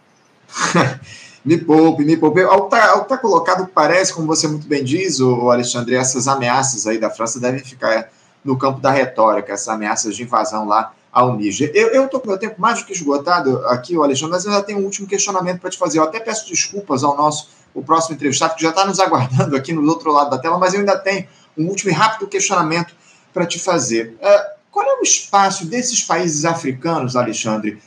Me 1.44 1.58
poupe, 1.58 2.04
me 2.04 2.16
poupe. 2.16 2.40
Ao 2.42 2.66
estar 2.66 2.92
tá, 2.92 3.00
tá 3.00 3.18
colocado, 3.18 3.66
parece, 3.66 4.14
como 4.14 4.28
você 4.28 4.46
muito 4.46 4.68
bem 4.68 4.84
diz, 4.84 5.18
o 5.18 5.50
Alexandre, 5.50 5.96
essas 5.96 6.28
ameaças 6.28 6.86
aí 6.86 6.98
da 6.98 7.10
França 7.10 7.40
devem 7.40 7.58
ficar 7.58 8.08
no 8.44 8.58
campo 8.58 8.80
da 8.80 8.90
retórica, 8.90 9.52
essas 9.52 9.68
ameaças 9.68 10.16
de 10.16 10.22
invasão 10.22 10.66
lá 10.66 10.92
ao 11.12 11.36
Níger. 11.36 11.70
Eu 11.74 12.04
estou 12.04 12.20
com 12.20 12.28
meu 12.28 12.38
tempo 12.38 12.60
mais 12.60 12.80
do 12.80 12.86
que 12.86 12.92
esgotado 12.92 13.58
aqui, 13.66 13.94
Alexandre, 13.96 14.32
mas 14.32 14.44
eu 14.44 14.52
já 14.52 14.62
tenho 14.62 14.78
um 14.78 14.84
último 14.84 15.06
questionamento 15.06 15.60
para 15.60 15.70
te 15.70 15.78
fazer. 15.78 15.98
Eu 15.98 16.04
até 16.04 16.18
peço 16.18 16.48
desculpas 16.48 17.04
ao 17.04 17.16
nosso, 17.16 17.50
o 17.74 17.82
próximo 17.82 18.14
entrevistado, 18.14 18.54
que 18.54 18.62
já 18.62 18.70
está 18.70 18.86
nos 18.86 18.98
aguardando 18.98 19.54
aqui 19.54 19.72
no 19.72 19.86
outro 19.88 20.10
lado 20.10 20.30
da 20.30 20.38
tela, 20.38 20.58
mas 20.58 20.72
eu 20.72 20.80
ainda 20.80 20.98
tenho 20.98 21.26
um 21.56 21.66
último 21.66 21.90
e 21.90 21.94
rápido 21.94 22.26
questionamento 22.26 22.94
para 23.32 23.46
te 23.46 23.58
fazer. 23.58 24.16
Uh, 24.20 24.52
qual 24.70 24.86
é 24.86 24.98
o 24.98 25.02
espaço 25.02 25.66
desses 25.66 26.02
países 26.02 26.46
africanos, 26.46 27.14
Alexandre, 27.14 27.78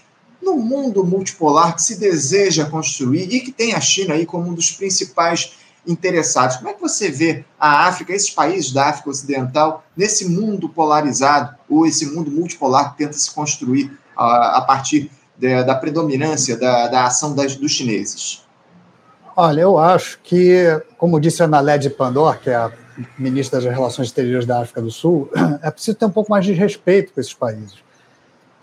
no 0.41 0.57
mundo 0.57 1.03
multipolar 1.03 1.75
que 1.75 1.81
se 1.81 1.99
deseja 1.99 2.65
construir 2.65 3.33
e 3.33 3.39
que 3.39 3.51
tem 3.51 3.73
a 3.73 3.81
China 3.81 4.13
aí 4.13 4.25
como 4.25 4.49
um 4.49 4.53
dos 4.53 4.69
principais 4.69 5.53
interessados. 5.87 6.57
Como 6.57 6.69
é 6.69 6.73
que 6.73 6.81
você 6.81 7.09
vê 7.09 7.45
a 7.59 7.87
África, 7.87 8.13
esses 8.13 8.29
países 8.29 8.71
da 8.71 8.89
África 8.89 9.09
Ocidental, 9.09 9.83
nesse 9.95 10.29
mundo 10.29 10.69
polarizado, 10.69 11.55
ou 11.69 11.85
esse 11.85 12.05
mundo 12.05 12.31
multipolar 12.31 12.91
que 12.91 12.99
tenta 12.99 13.13
se 13.13 13.33
construir 13.33 13.91
a, 14.15 14.57
a 14.57 14.61
partir 14.61 15.11
da 15.37 15.75
predominância 15.75 16.57
da, 16.57 16.87
da 16.87 17.05
ação 17.05 17.35
das, 17.35 17.55
dos 17.55 17.71
chineses? 17.71 18.43
Olha, 19.35 19.61
eu 19.61 19.77
acho 19.77 20.17
que, 20.23 20.81
como 20.97 21.19
disse 21.19 21.43
a 21.43 21.47
Naled 21.47 21.89
Pandor, 21.91 22.39
que 22.39 22.49
é 22.49 22.55
a 22.55 22.71
ministra 23.19 23.59
das 23.59 23.73
Relações 23.73 24.07
Exteriores 24.07 24.45
da 24.45 24.61
África 24.61 24.81
do 24.81 24.89
Sul, 24.89 25.29
é 25.61 25.69
preciso 25.69 25.97
ter 25.97 26.05
um 26.05 26.11
pouco 26.11 26.31
mais 26.31 26.45
de 26.45 26.53
respeito 26.53 27.13
com 27.13 27.19
esses 27.19 27.33
países 27.33 27.84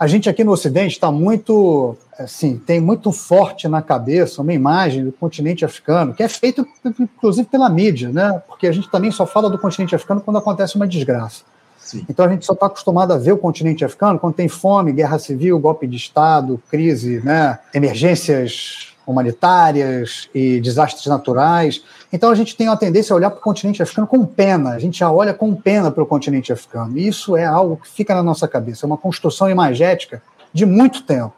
a 0.02 0.06
gente 0.08 0.28
aqui 0.28 0.42
no 0.42 0.50
Ocidente 0.50 0.94
está 0.94 1.12
muito, 1.12 1.96
assim, 2.18 2.56
tem 2.56 2.80
muito 2.80 3.12
forte 3.12 3.68
na 3.68 3.80
cabeça 3.80 4.42
uma 4.42 4.52
imagem 4.52 5.04
do 5.04 5.12
continente 5.12 5.64
africano, 5.64 6.12
que 6.12 6.24
é 6.24 6.28
feito, 6.28 6.66
inclusive, 6.98 7.46
pela 7.46 7.70
mídia, 7.70 8.08
né? 8.08 8.42
Porque 8.48 8.66
a 8.66 8.72
gente 8.72 8.90
também 8.90 9.12
só 9.12 9.24
fala 9.24 9.48
do 9.48 9.56
continente 9.56 9.94
africano 9.94 10.20
quando 10.20 10.38
acontece 10.38 10.74
uma 10.74 10.88
desgraça. 10.88 11.44
Sim. 11.78 12.04
Então 12.10 12.26
a 12.26 12.28
gente 12.28 12.44
só 12.44 12.52
está 12.52 12.66
acostumado 12.66 13.12
a 13.12 13.16
ver 13.16 13.30
o 13.30 13.38
continente 13.38 13.84
africano 13.84 14.18
quando 14.18 14.34
tem 14.34 14.48
fome, 14.48 14.92
guerra 14.92 15.20
civil, 15.20 15.56
golpe 15.60 15.86
de 15.86 15.96
Estado, 15.96 16.60
crise, 16.68 17.20
né? 17.20 17.60
emergências 17.72 18.91
humanitárias 19.06 20.28
e 20.34 20.60
desastres 20.60 21.06
naturais. 21.06 21.82
Então 22.12 22.30
a 22.30 22.34
gente 22.34 22.56
tem 22.56 22.68
a 22.68 22.76
tendência 22.76 23.12
a 23.12 23.16
olhar 23.16 23.30
para 23.30 23.38
o 23.38 23.42
continente 23.42 23.82
africano 23.82 24.06
com 24.06 24.24
pena, 24.24 24.70
a 24.70 24.78
gente 24.78 24.98
já 24.98 25.10
olha 25.10 25.34
com 25.34 25.54
pena 25.54 25.90
para 25.90 26.02
o 26.02 26.06
continente 26.06 26.52
africano. 26.52 26.96
E 26.96 27.08
isso 27.08 27.36
é 27.36 27.44
algo 27.44 27.76
que 27.76 27.88
fica 27.88 28.14
na 28.14 28.22
nossa 28.22 28.46
cabeça, 28.46 28.84
é 28.84 28.86
uma 28.86 28.98
construção 28.98 29.50
imagética 29.50 30.22
de 30.52 30.66
muito 30.66 31.02
tempo, 31.02 31.34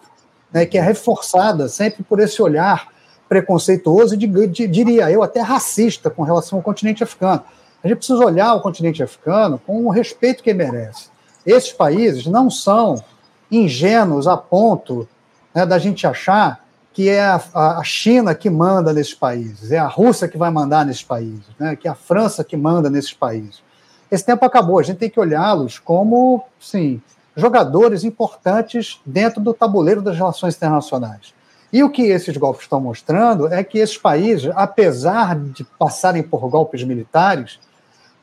né, 0.53 0.67
que 0.67 0.77
é 0.77 0.83
reforçada 0.83 1.69
sempre 1.69 2.03
por 2.03 2.21
esse 2.21 2.43
olhar 2.43 2.89
preconceituoso 3.29 4.15
e, 4.15 4.17
de, 4.17 4.47
de, 4.47 4.67
diria 4.67 5.11
eu, 5.11 5.23
até 5.23 5.41
racista 5.41 6.11
com 6.11 6.23
relação 6.23 6.59
ao 6.59 6.63
continente 6.63 7.03
africano. 7.03 7.43
A 7.83 7.89
gente 7.89 7.99
precisa 7.99 8.25
olhar 8.25 8.55
o 8.55 8.61
continente 8.61 9.03
africano 9.03 9.59
com 9.59 9.85
o 9.85 9.91
respeito 9.91 10.43
que 10.43 10.51
ele 10.51 10.59
merece. 10.59 11.09
Esses 11.47 11.73
países 11.73 12.27
não 12.27 12.51
são 12.51 13.03
ingênuos 13.51 14.27
a 14.27 14.37
ponto 14.37 15.07
né, 15.55 15.67
da 15.67 15.79
gente 15.79 16.07
achar 16.07 16.64
que 16.95 17.09
é 17.09 17.21
a, 17.21 17.43
a, 17.53 17.83
China 17.83 18.37
que 18.37 18.49
manda 18.49 18.93
nesses 18.93 19.13
países, 19.13 19.73
é 19.73 19.79
a 19.79 19.89
Rússia 19.89 20.29
que 20.29 20.39
vai 20.39 20.49
mandar 20.49 20.87
nesses 20.87 21.03
países, 21.03 21.45
né? 21.59 21.75
que 21.75 21.89
é 21.89 21.91
a 21.91 21.95
França 21.95 22.45
que 22.45 22.57
manda 22.57 22.89
nesses 22.89 23.13
países. 23.13 23.61
Esse 24.09 24.25
tempo 24.25 24.45
acabou, 24.45 24.79
a 24.79 24.83
gente 24.85 24.99
tem 24.99 25.11
que 25.11 25.19
olhá-los 25.19 25.81
como, 25.81 26.45
sim, 26.61 27.03
jogadores 27.37 28.05
importantes 28.05 29.01
dentro 29.05 29.41
do 29.41 29.53
tabuleiro 29.53 30.01
das 30.01 30.17
relações 30.17 30.55
internacionais. 30.55 31.35
E 31.73 31.83
o 31.83 31.91
que 31.91 32.03
esses 32.03 32.37
golpes 32.37 32.63
estão 32.63 32.81
mostrando 32.81 33.53
é 33.53 33.65
que 33.65 33.79
esses 33.79 33.99
países, 33.99 34.53
apesar 34.55 35.37
de 35.37 35.65
passarem 35.65 36.23
por 36.23 36.49
golpes 36.49 36.85
militares, 36.85 37.59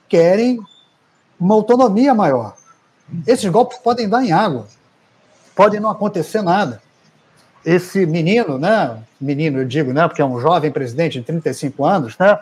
querem 0.08 0.62
uma 1.38 1.56
autonomia 1.56 2.14
maior. 2.14 2.56
Esses 3.28 3.52
golpes 3.52 3.80
podem 3.80 4.08
dar 4.08 4.24
em 4.24 4.32
água, 4.32 4.66
podem 5.54 5.82
não 5.82 5.90
acontecer 5.90 6.42
nada 6.42 6.82
esse 7.66 8.06
menino, 8.06 8.58
né, 8.58 8.98
menino 9.20 9.60
eu 9.60 9.66
digo, 9.66 9.94
né, 9.94 10.08
porque 10.08 10.22
é 10.22 10.26
um 10.26 10.40
jovem 10.40 10.72
presidente 10.72 11.20
de 11.20 11.26
35 11.26 11.86
anos, 11.86 12.18
né, 12.18 12.40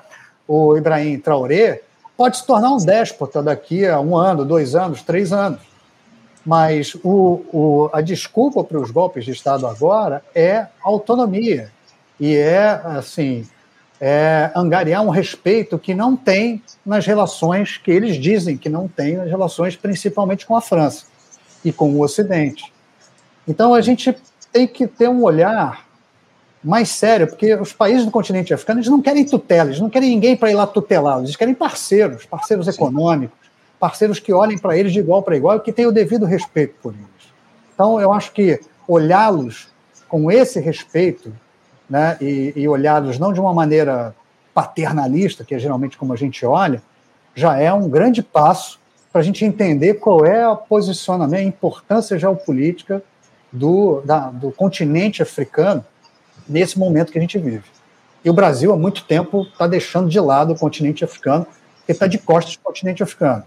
o 0.47 0.77
Ibrahim 0.77 1.19
Traoré, 1.19 1.81
pode 2.17 2.37
se 2.37 2.45
tornar 2.45 2.71
um 2.71 2.77
déspota 2.77 3.41
daqui 3.41 3.85
a 3.85 3.99
um 3.99 4.15
ano, 4.15 4.43
dois 4.43 4.75
anos, 4.75 5.01
três 5.01 5.31
anos. 5.31 5.61
Mas 6.45 6.95
o, 7.03 7.45
o, 7.53 7.89
a 7.93 8.01
desculpa 8.01 8.63
para 8.63 8.79
os 8.79 8.91
golpes 8.91 9.25
de 9.25 9.31
Estado 9.31 9.67
agora 9.67 10.23
é 10.33 10.67
autonomia 10.81 11.71
e 12.19 12.35
é, 12.35 12.81
assim, 12.83 13.47
é 14.01 14.51
angariar 14.55 15.01
um 15.01 15.09
respeito 15.09 15.77
que 15.77 15.93
não 15.93 16.15
tem 16.15 16.61
nas 16.85 17.05
relações 17.05 17.77
que 17.77 17.91
eles 17.91 18.15
dizem 18.17 18.57
que 18.57 18.69
não 18.69 18.87
tem 18.87 19.17
nas 19.17 19.29
relações 19.29 19.75
principalmente 19.75 20.45
com 20.45 20.55
a 20.55 20.61
França 20.61 21.05
e 21.63 21.71
com 21.71 21.91
o 21.91 22.01
Ocidente. 22.01 22.73
Então 23.47 23.73
a 23.73 23.81
gente 23.81 24.15
tem 24.51 24.67
que 24.67 24.87
ter 24.87 25.07
um 25.07 25.23
olhar 25.23 25.87
mais 26.63 26.89
sério, 26.89 27.27
porque 27.27 27.53
os 27.55 27.71
países 27.71 28.05
do 28.05 28.11
continente 28.11 28.53
africano 28.53 28.79
eles 28.79 28.89
não 28.89 29.01
querem 29.01 29.25
tutela, 29.25 29.69
eles 29.69 29.79
não 29.79 29.89
querem 29.89 30.09
ninguém 30.09 30.35
para 30.35 30.51
ir 30.51 30.55
lá 30.55 30.67
tutelá-los, 30.67 31.25
eles 31.25 31.35
querem 31.35 31.53
parceiros, 31.53 32.25
parceiros 32.25 32.65
Sim. 32.65 32.71
econômicos, 32.71 33.37
parceiros 33.79 34.19
que 34.19 34.33
olhem 34.33 34.57
para 34.57 34.77
eles 34.77 34.91
de 34.91 34.99
igual 34.99 35.23
para 35.23 35.37
igual 35.37 35.57
e 35.57 35.59
que 35.61 35.71
tenham 35.71 35.89
o 35.89 35.93
devido 35.93 36.25
respeito 36.25 36.75
por 36.81 36.93
eles. 36.93 37.33
Então, 37.73 37.99
eu 37.99 38.11
acho 38.11 38.33
que 38.33 38.59
olhá-los 38.87 39.69
com 40.09 40.29
esse 40.29 40.59
respeito, 40.59 41.31
né, 41.89 42.17
e, 42.19 42.51
e 42.55 42.67
olhá-los 42.67 43.17
não 43.17 43.31
de 43.31 43.39
uma 43.39 43.53
maneira 43.53 44.13
paternalista, 44.53 45.45
que 45.45 45.55
é 45.55 45.59
geralmente 45.59 45.97
como 45.97 46.11
a 46.11 46.17
gente 46.17 46.45
olha, 46.45 46.81
já 47.33 47.57
é 47.57 47.71
um 47.71 47.87
grande 47.87 48.21
passo 48.21 48.79
para 49.11 49.21
a 49.21 49.23
gente 49.23 49.45
entender 49.45 49.95
qual 49.95 50.25
é 50.25 50.47
o 50.47 50.57
posicionamento, 50.57 51.39
a 51.39 51.43
importância 51.43 52.19
geopolítica 52.19 53.01
do, 53.51 54.01
da, 54.01 54.29
do 54.29 54.51
continente 54.51 55.21
africano 55.21 55.85
nesse 56.47 56.77
momento 56.77 57.11
que 57.11 57.17
a 57.17 57.21
gente 57.21 57.37
vive. 57.37 57.63
E 58.23 58.29
o 58.29 58.33
Brasil, 58.33 58.71
há 58.73 58.77
muito 58.77 59.03
tempo, 59.05 59.43
está 59.43 59.67
deixando 59.67 60.09
de 60.09 60.19
lado 60.19 60.53
o 60.53 60.59
continente 60.59 61.03
africano, 61.03 61.45
porque 61.77 61.91
está 61.91 62.07
de 62.07 62.17
costas 62.17 62.57
do 62.57 62.63
continente 62.63 63.01
africano. 63.01 63.43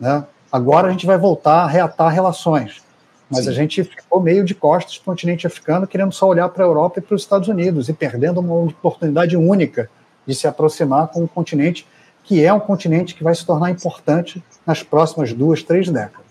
Né? 0.00 0.24
Agora 0.50 0.88
a 0.88 0.90
gente 0.90 1.06
vai 1.06 1.18
voltar 1.18 1.64
a 1.64 1.66
reatar 1.66 2.12
relações, 2.12 2.82
mas 3.28 3.44
Sim. 3.44 3.50
a 3.50 3.52
gente 3.52 3.84
ficou 3.84 4.20
meio 4.20 4.44
de 4.44 4.54
costas 4.54 4.98
do 4.98 5.04
continente 5.04 5.46
africano, 5.46 5.86
querendo 5.86 6.12
só 6.12 6.26
olhar 6.26 6.48
para 6.48 6.64
a 6.64 6.66
Europa 6.66 6.98
e 6.98 7.02
para 7.02 7.14
os 7.14 7.22
Estados 7.22 7.48
Unidos, 7.48 7.88
e 7.88 7.92
perdendo 7.92 8.40
uma 8.40 8.54
oportunidade 8.54 9.36
única 9.36 9.90
de 10.26 10.34
se 10.34 10.46
aproximar 10.46 11.08
com 11.08 11.22
um 11.22 11.26
continente 11.26 11.86
que 12.22 12.42
é 12.42 12.52
um 12.52 12.60
continente 12.60 13.14
que 13.14 13.22
vai 13.22 13.34
se 13.34 13.44
tornar 13.44 13.70
importante 13.70 14.42
nas 14.66 14.82
próximas 14.82 15.32
duas, 15.34 15.62
três 15.62 15.90
décadas. 15.90 16.23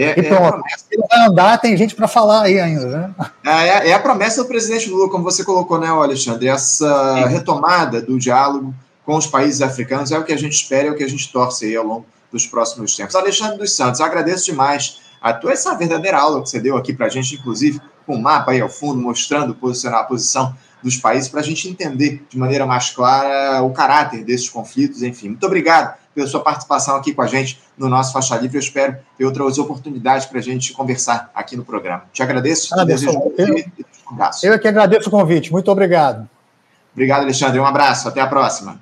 É, 0.00 0.10
e 0.16 0.22
pronto, 0.22 0.62
é 0.92 0.96
vai 1.08 1.26
andar, 1.26 1.58
tem 1.58 1.76
gente 1.76 1.96
para 1.96 2.06
falar 2.06 2.42
aí 2.42 2.60
ainda, 2.60 2.86
né? 2.86 3.14
É, 3.44 3.88
é, 3.88 3.92
a 3.92 3.98
promessa 3.98 4.42
do 4.42 4.48
presidente 4.48 4.88
Lula, 4.88 5.10
como 5.10 5.24
você 5.24 5.42
colocou, 5.42 5.76
né, 5.80 5.88
Alexandre? 5.88 6.46
Essa 6.46 7.26
retomada 7.26 8.00
do 8.00 8.16
diálogo 8.16 8.72
com 9.04 9.16
os 9.16 9.26
países 9.26 9.60
africanos 9.60 10.12
é 10.12 10.18
o 10.18 10.22
que 10.22 10.32
a 10.32 10.38
gente 10.38 10.52
espera, 10.52 10.86
é 10.86 10.90
o 10.92 10.94
que 10.94 11.02
a 11.02 11.08
gente 11.08 11.32
torce 11.32 11.64
aí 11.64 11.74
ao 11.74 11.84
longo 11.84 12.06
dos 12.30 12.46
próximos 12.46 12.94
tempos. 12.94 13.16
Alexandre 13.16 13.58
dos 13.58 13.74
Santos, 13.74 14.00
agradeço 14.00 14.44
demais 14.44 15.00
a 15.20 15.32
tua 15.32 15.52
essa 15.52 15.74
verdadeira 15.74 16.18
aula 16.18 16.42
que 16.42 16.48
você 16.48 16.60
deu 16.60 16.76
aqui 16.76 16.92
para 16.92 17.06
a 17.06 17.08
gente, 17.08 17.34
inclusive 17.34 17.80
com 18.06 18.14
o 18.14 18.18
um 18.18 18.22
mapa 18.22 18.52
aí 18.52 18.60
ao 18.60 18.68
fundo, 18.68 19.02
mostrando 19.02 19.52
posicionar 19.52 20.00
a 20.00 20.04
posição 20.04 20.54
dos 20.82 20.96
países 20.96 21.28
para 21.28 21.40
a 21.40 21.42
gente 21.42 21.68
entender 21.68 22.24
de 22.28 22.38
maneira 22.38 22.66
mais 22.66 22.90
clara 22.90 23.62
o 23.62 23.70
caráter 23.70 24.24
desses 24.24 24.48
conflitos, 24.48 25.02
enfim. 25.02 25.28
Muito 25.28 25.44
obrigado 25.44 25.96
pela 26.14 26.26
sua 26.26 26.40
participação 26.40 26.96
aqui 26.96 27.12
com 27.12 27.22
a 27.22 27.26
gente 27.26 27.60
no 27.76 27.88
nosso 27.88 28.12
Faixa 28.12 28.36
Livre. 28.36 28.56
Eu 28.56 28.60
espero 28.60 28.96
ter 29.16 29.24
outras 29.24 29.58
oportunidades 29.58 30.26
para 30.26 30.38
a 30.38 30.42
gente 30.42 30.72
conversar 30.72 31.30
aqui 31.34 31.56
no 31.56 31.64
programa. 31.64 32.04
Te 32.12 32.22
agradeço. 32.22 32.74
Ah, 32.74 32.84
desejo 32.84 33.18
um 33.18 33.32
um 34.10 34.14
abraço. 34.14 34.46
Eu 34.46 34.54
é 34.54 34.58
que 34.58 34.66
agradeço 34.66 35.08
o 35.08 35.12
convite. 35.12 35.52
Muito 35.52 35.70
obrigado. 35.70 36.28
Obrigado, 36.92 37.22
Alexandre. 37.22 37.60
Um 37.60 37.66
abraço. 37.66 38.08
Até 38.08 38.20
a 38.20 38.26
próxima. 38.26 38.80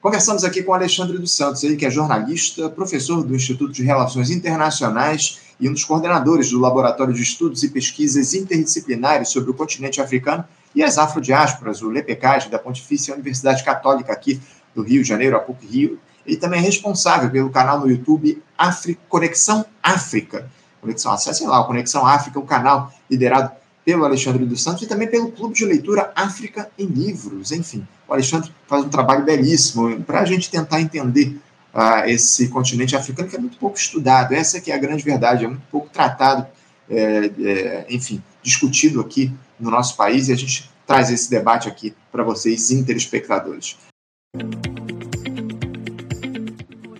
Conversamos 0.00 0.44
aqui 0.44 0.62
com 0.62 0.72
o 0.72 0.74
Alexandre 0.74 1.16
dos 1.16 1.34
Santos, 1.34 1.64
ele 1.64 1.76
que 1.76 1.86
é 1.86 1.90
jornalista, 1.90 2.68
professor 2.68 3.24
do 3.24 3.34
Instituto 3.34 3.72
de 3.72 3.82
Relações 3.82 4.28
Internacionais 4.28 5.40
e 5.58 5.66
um 5.66 5.72
dos 5.72 5.82
coordenadores 5.82 6.50
do 6.50 6.60
Laboratório 6.60 7.14
de 7.14 7.22
Estudos 7.22 7.62
e 7.62 7.70
Pesquisas 7.70 8.34
Interdisciplinares 8.34 9.30
sobre 9.30 9.50
o 9.50 9.54
continente 9.54 10.02
africano 10.02 10.44
e 10.74 10.82
as 10.82 10.98
afrodiásporas, 10.98 11.82
o 11.82 11.88
LEPECAD, 11.88 12.50
da 12.50 12.58
Pontifícia 12.58 13.14
Universidade 13.14 13.62
Católica 13.62 14.12
aqui 14.12 14.40
do 14.74 14.82
Rio 14.82 15.02
de 15.02 15.08
Janeiro, 15.08 15.36
a 15.36 15.40
PUC 15.40 15.66
Rio. 15.66 16.00
Ele 16.26 16.36
também 16.36 16.58
é 16.58 16.62
responsável 16.62 17.30
pelo 17.30 17.50
canal 17.50 17.78
no 17.78 17.88
YouTube 17.88 18.42
Afri 18.58 18.98
Conexão 19.08 19.64
África. 19.82 20.50
Conexão, 20.80 21.12
acessem 21.12 21.46
lá, 21.46 21.60
o 21.60 21.66
Conexão 21.66 22.06
África, 22.06 22.38
o 22.38 22.44
canal 22.44 22.92
liderado 23.10 23.52
pelo 23.84 24.04
Alexandre 24.04 24.44
dos 24.46 24.62
Santos 24.62 24.82
e 24.82 24.86
também 24.86 25.06
pelo 25.06 25.30
Clube 25.30 25.54
de 25.54 25.64
Leitura 25.64 26.10
África 26.16 26.70
em 26.78 26.86
Livros. 26.86 27.52
Enfim, 27.52 27.86
o 28.08 28.12
Alexandre 28.12 28.50
faz 28.66 28.84
um 28.84 28.88
trabalho 28.88 29.24
belíssimo 29.24 30.00
para 30.02 30.20
a 30.20 30.24
gente 30.24 30.50
tentar 30.50 30.80
entender 30.80 31.38
uh, 31.74 32.06
esse 32.06 32.48
continente 32.48 32.96
africano 32.96 33.28
que 33.28 33.36
é 33.36 33.38
muito 33.38 33.58
pouco 33.58 33.76
estudado. 33.76 34.34
Essa 34.34 34.60
que 34.60 34.72
é 34.72 34.74
a 34.74 34.78
grande 34.78 35.04
verdade, 35.04 35.44
é 35.44 35.48
muito 35.48 35.64
pouco 35.70 35.88
tratado, 35.90 36.46
é, 36.88 37.30
é, 37.40 37.86
enfim, 37.90 38.22
discutido 38.42 39.00
aqui 39.00 39.32
no 39.58 39.70
nosso 39.70 39.96
país 39.96 40.28
e 40.28 40.32
a 40.32 40.36
gente 40.36 40.70
traz 40.86 41.10
esse 41.10 41.30
debate 41.30 41.68
aqui 41.68 41.94
para 42.12 42.22
vocês, 42.22 42.70
interespectadores. 42.70 43.78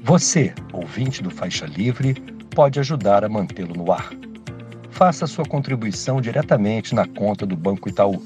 Você, 0.02 0.54
ouvinte 0.72 1.22
do 1.22 1.30
Faixa 1.30 1.66
Livre, 1.66 2.14
pode 2.54 2.78
ajudar 2.78 3.24
a 3.24 3.28
mantê-lo 3.28 3.74
no 3.74 3.90
ar. 3.90 4.12
Faça 4.90 5.26
sua 5.26 5.44
contribuição 5.44 6.20
diretamente 6.20 6.94
na 6.94 7.04
conta 7.06 7.44
do 7.44 7.56
Banco 7.56 7.88
Itaú, 7.88 8.22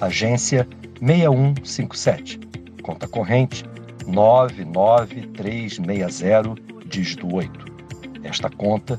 agência 0.00 0.66
6157, 1.00 2.40
conta 2.82 3.06
corrente 3.06 3.64
99360, 4.06 6.56
dígito 6.86 7.32
8. 7.32 7.68
Esta 8.24 8.50
conta 8.50 8.98